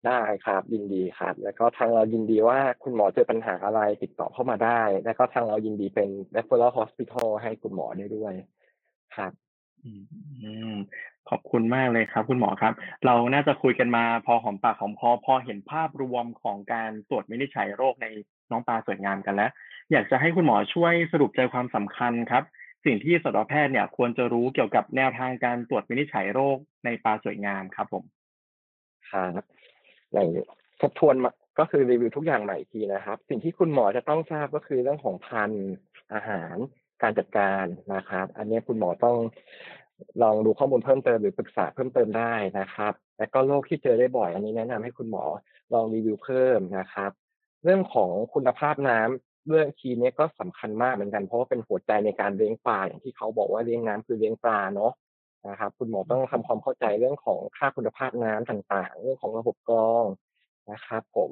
[0.07, 8.33] ได้ครับยินดีครับ แล้วก็ทางเรายินดีว่าคุณหมอเจอปัญหาอะไรติดต่อเข้ามาได้ แล้วก็ทางเรายินดีเป็น referral hospital ให้คุณหมอได้ด้วย
[9.17, 9.33] ครับ
[9.85, 9.91] อื
[10.73, 10.75] ม
[11.31, 12.73] ขอบคุณมากเลยครับ คุณหมอครับ
[13.07, 18.07] เราน่าจะคุยกันมาพอหอมปากหอมคอพอเห็นภาพรวมของการตรวจวินิจฉัยโรคใน
[18.51, 19.51] น้องปลาสวยงามกันแล้ว
[19.93, 22.45] อยากจะให้คุณหมอช่วยสรุปใจความสำคัญครับ
[22.85, 28.05] สิ่งที่สัตวแพทย์เนี่ยควรจะรู้เกี่ยวกับแนวทางการตรวจวินิจฉัยโรคในปลาสวยงามครับผม
[29.11, 29.45] ครับ
[30.13, 30.29] อย่าง
[30.81, 31.15] ทบทวน
[31.59, 35.67] ก็คือรีวิวทุกอย่างใหม่อีกทีนะครับ สิ่งที่คุณหมอจะต้องทราบก็คือเรื่องของพันธุ์
[36.13, 36.57] อาหาร
[37.03, 37.65] การจัดการ
[37.95, 39.17] นะครับ อันนี้คุณหมอต้อง
[40.23, 45.25] ลองดูข้อมูลเพิ่มเติมหรือปรึกษาเพิ่มเติมได้นะครับ แล้วก็โรคที่เจอได้บ่อย อันนี้แนะนำให้คุณหมอ
[45.73, 47.11] ลองรีวิวเพิ่มนะครับ
[47.65, 54.93] เรื่องของคุณภาพน้ำ เรื่อง key นี้ก็สำคัญมากเหมือนกัน เพราะว่าเป็นหัวใจในการเลี้ยงปลาอย่างที่เขาบอกว่าเลี้ยงน้ำคือเลี้ยงปลาเนาะ
[55.49, 60.05] นะครับคุณหมอต้องทำความเข้าใจเรื่องของค่าคุณภาพน้ำต่างๆ เรื่องของระบบกรอง
[60.71, 61.31] นะครับผม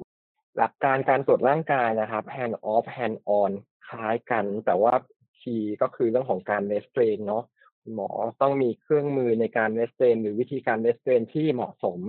[0.57, 3.51] หลักการการตรวจร่างกายนะครับ hands off hands on
[3.87, 4.93] คล้ายกัน แต่ว่า
[5.39, 7.43] key ก็คือเรื่องของการ restrain เนาะ
[7.81, 8.09] คุณหมอ
[8.41, 11.99] ต้องมีเครื่องมือในการ restrain หรือวิธีการ restrain ที่เหมาะสม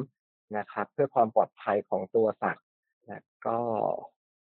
[0.59, 2.66] นะครับ เพื่อความปลอดภัยของตัวสัตว์
[3.07, 3.59] และก็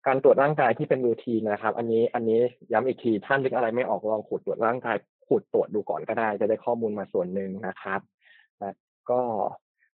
[0.07, 2.39] การตรวจร่างกายที่เป็นรูทีนนะครับ อันนี้อันนี้
[2.71, 4.95] ย้ำอีกทีท่านนึกอะไรไม่ออกลองขูดตรวจร่างกาย
[5.27, 7.99] ขูดตรวจดูก่อนก็ได้ จะได้ข้อมูลมาส่วนหนึ่งนะครับ
[8.59, 8.71] และ
[9.11, 9.21] ก็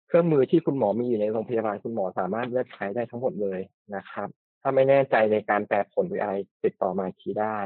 [0.07, 3.61] เครื่องมือที่คุณหมอมีอยู่ในโรงพยาบาลคุณหมอสามารถเลือกใช้ได้ทั้งหมดเลย
[3.97, 4.29] นะครับ
[4.63, 6.35] ถ้าไม่แน่ใจในการแปลผลหรืออะไร
[6.65, 7.59] ติดต่อมาอีได้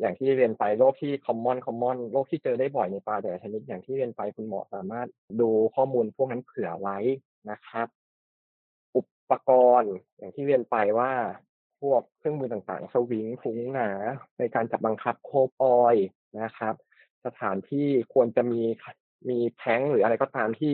[0.00, 5.08] อย่างที่เรียนไปโรคที่ common common โรคที่เจอได้บ่อยในปลาแต่ชนิดอย่างที่เรียนไปคุณหมอสามารถ
[5.40, 6.98] ดูข้อมูลพวกนั้นเผื่อไว้
[7.50, 7.86] นะครับ
[9.30, 9.50] อุปก
[9.80, 11.12] รณ์อย่างที่เรียนไปว่า
[11.80, 13.90] พวกเครื่องมือต่างๆ สวิงถุงหนา
[14.38, 16.06] ในการจับบังคับ clove oil
[16.42, 16.74] นะครับ
[17.26, 18.62] สถานที่ควรจะมี
[19.28, 20.72] มีแท็งก์หรืออะไรก็ตามที่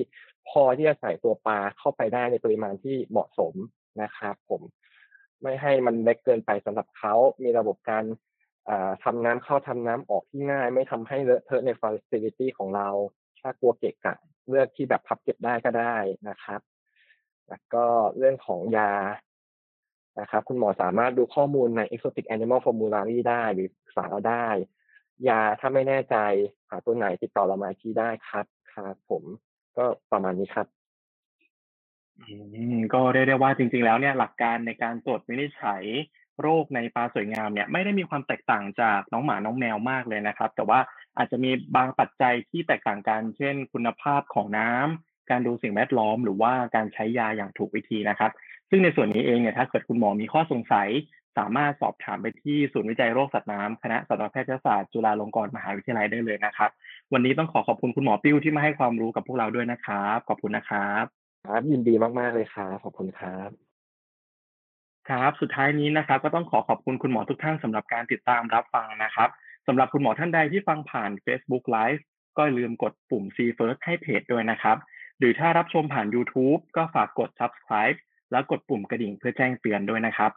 [0.49, 3.55] พอที่จะใส่ตัวปลาเข้าไปได้ในปริมาณที่เหมาะสม
[4.03, 4.63] นะครับผม
[5.43, 8.05] ไม่ให้มันเล็กเกินไปสำหรับเขา มีระบบการ
[9.05, 12.89] ทำน้ำเข้าทำน้ำออกที่ง่าย ไม่ทำให้เลอะเทอะในฟ a ซิลิตี้ของเรา
[13.41, 14.15] ถ้ากลัวเกะกะ
[14.49, 15.97] เลือกที่แบบพับเก็บได้ก็ได้
[16.29, 16.61] นะครับ
[17.49, 17.85] แล้วก็
[18.19, 18.93] เรื่องของยา
[20.21, 24.47] นะครับคุณหมอสามารถดูข้อมูลใน Exotic Animal Formulary ได้หรือศึกษาเราได้
[25.29, 26.17] ยาถ้าไม่แน่ใจ
[26.71, 29.25] หาตัวไหนติดต่อเรามาที่ได้ครับครับผม
[29.77, 30.67] ก็ประมาณนี้ครับ
[32.21, 32.35] อื
[32.75, 35.85] มก็เรียกได้ว่าจริง ๆ แล้วเนี่ยหลักการในการตรวจวินิจฉัย
[36.41, 40.81] โรคในปลาสวยงามเนี่ยไม่ได้มีความแตกต่างจากน้องหมาน้องแมวมากเลยนะครับ แต่ว่า
[41.17, 48.31] อาจจะมีบางปัจจัยที่แตกต่างกัน เช่น คุณภาพของน้ำ การดูสิ่งแวดล้อม หรือว่าการใช้ยาอย่างถูกวิธีนะครับ
[48.71, 50.89] ซึ่งในส่วนนี้เองเนี่ยถ้าเกิดคุณหมอมีข้อสงสัย
[51.39, 56.71] สามารถสอบถามไปที่ศูนย์วิจัยโรคสัตว์น้ำคณะสัตวแพทยศาสตร์จุฬาลงกรณ์มหาวิทยาลัยได้เลยนะครับ
[57.13, 61.05] วันนี้ต้องขอขอบคุณคุณหมอปิ้วที่มาให้ความรู้กับพวกเราด้วยนะครับ ขอบคุณนะครับ
[61.47, 63.49] ครับยินดีมากๆเลยครับขอบคุณครับ
[65.09, 69.29] ครับ สุดท้ายนี้นะครับ ก็ต้องขอขอบคุณคุณหมอทุกท่านสำหรับการติดตามรับฟังนะครับ
[69.67, 72.03] สำหรับคุณหมอท่านใดที่ฟังผ่าน Facebook Live
[72.37, 74.77] ก็อย่าลืมกดปุ่ม See First ให้เพจด้วยนะครับ
[75.23, 77.99] หรือถ้ารับชมผ่าน YouTube ก็ฝากกด Subscribe
[78.33, 80.31] แล้วกดปุ่มกระดิ่งเพื่อแจ้งเตือนด้วยนะครับ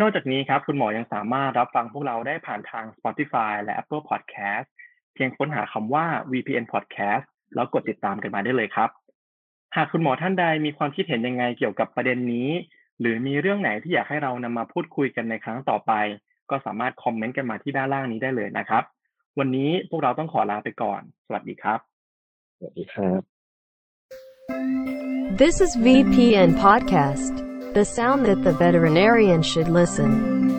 [0.00, 4.66] นอกจากนี้ครับ คุณหมอยังสามารถรับฟังพวกเราได้ผ่านทาง Spotify และ Apple Podcast
[5.14, 7.24] เพียงค้นหาคำว่า VPN Podcast
[7.54, 8.90] แล้วกดติดตามกันมาได้เลยครับ
[9.76, 12.48] หากคุณหมอท่านใดมีความคิดเห็นยังไงเกี่ยวกับประเด็นนี้
[13.00, 15.92] หรือมีเรื่องไหนที่อยากให้เรานำมาพูดคุยกันในครั้งต่อไป
[16.50, 18.82] ก็สามารถคอมเมนต์กันมาที่ด้านล่างนี้ได้เลยนะครับ
[19.38, 21.78] วันนี้พวกเราต้องขอลาไปก่อน สวัสดีครับ
[22.56, 23.35] สวัสดีครับ
[24.48, 30.55] This is VPN Podcast, the sound that the veterinarian should listen.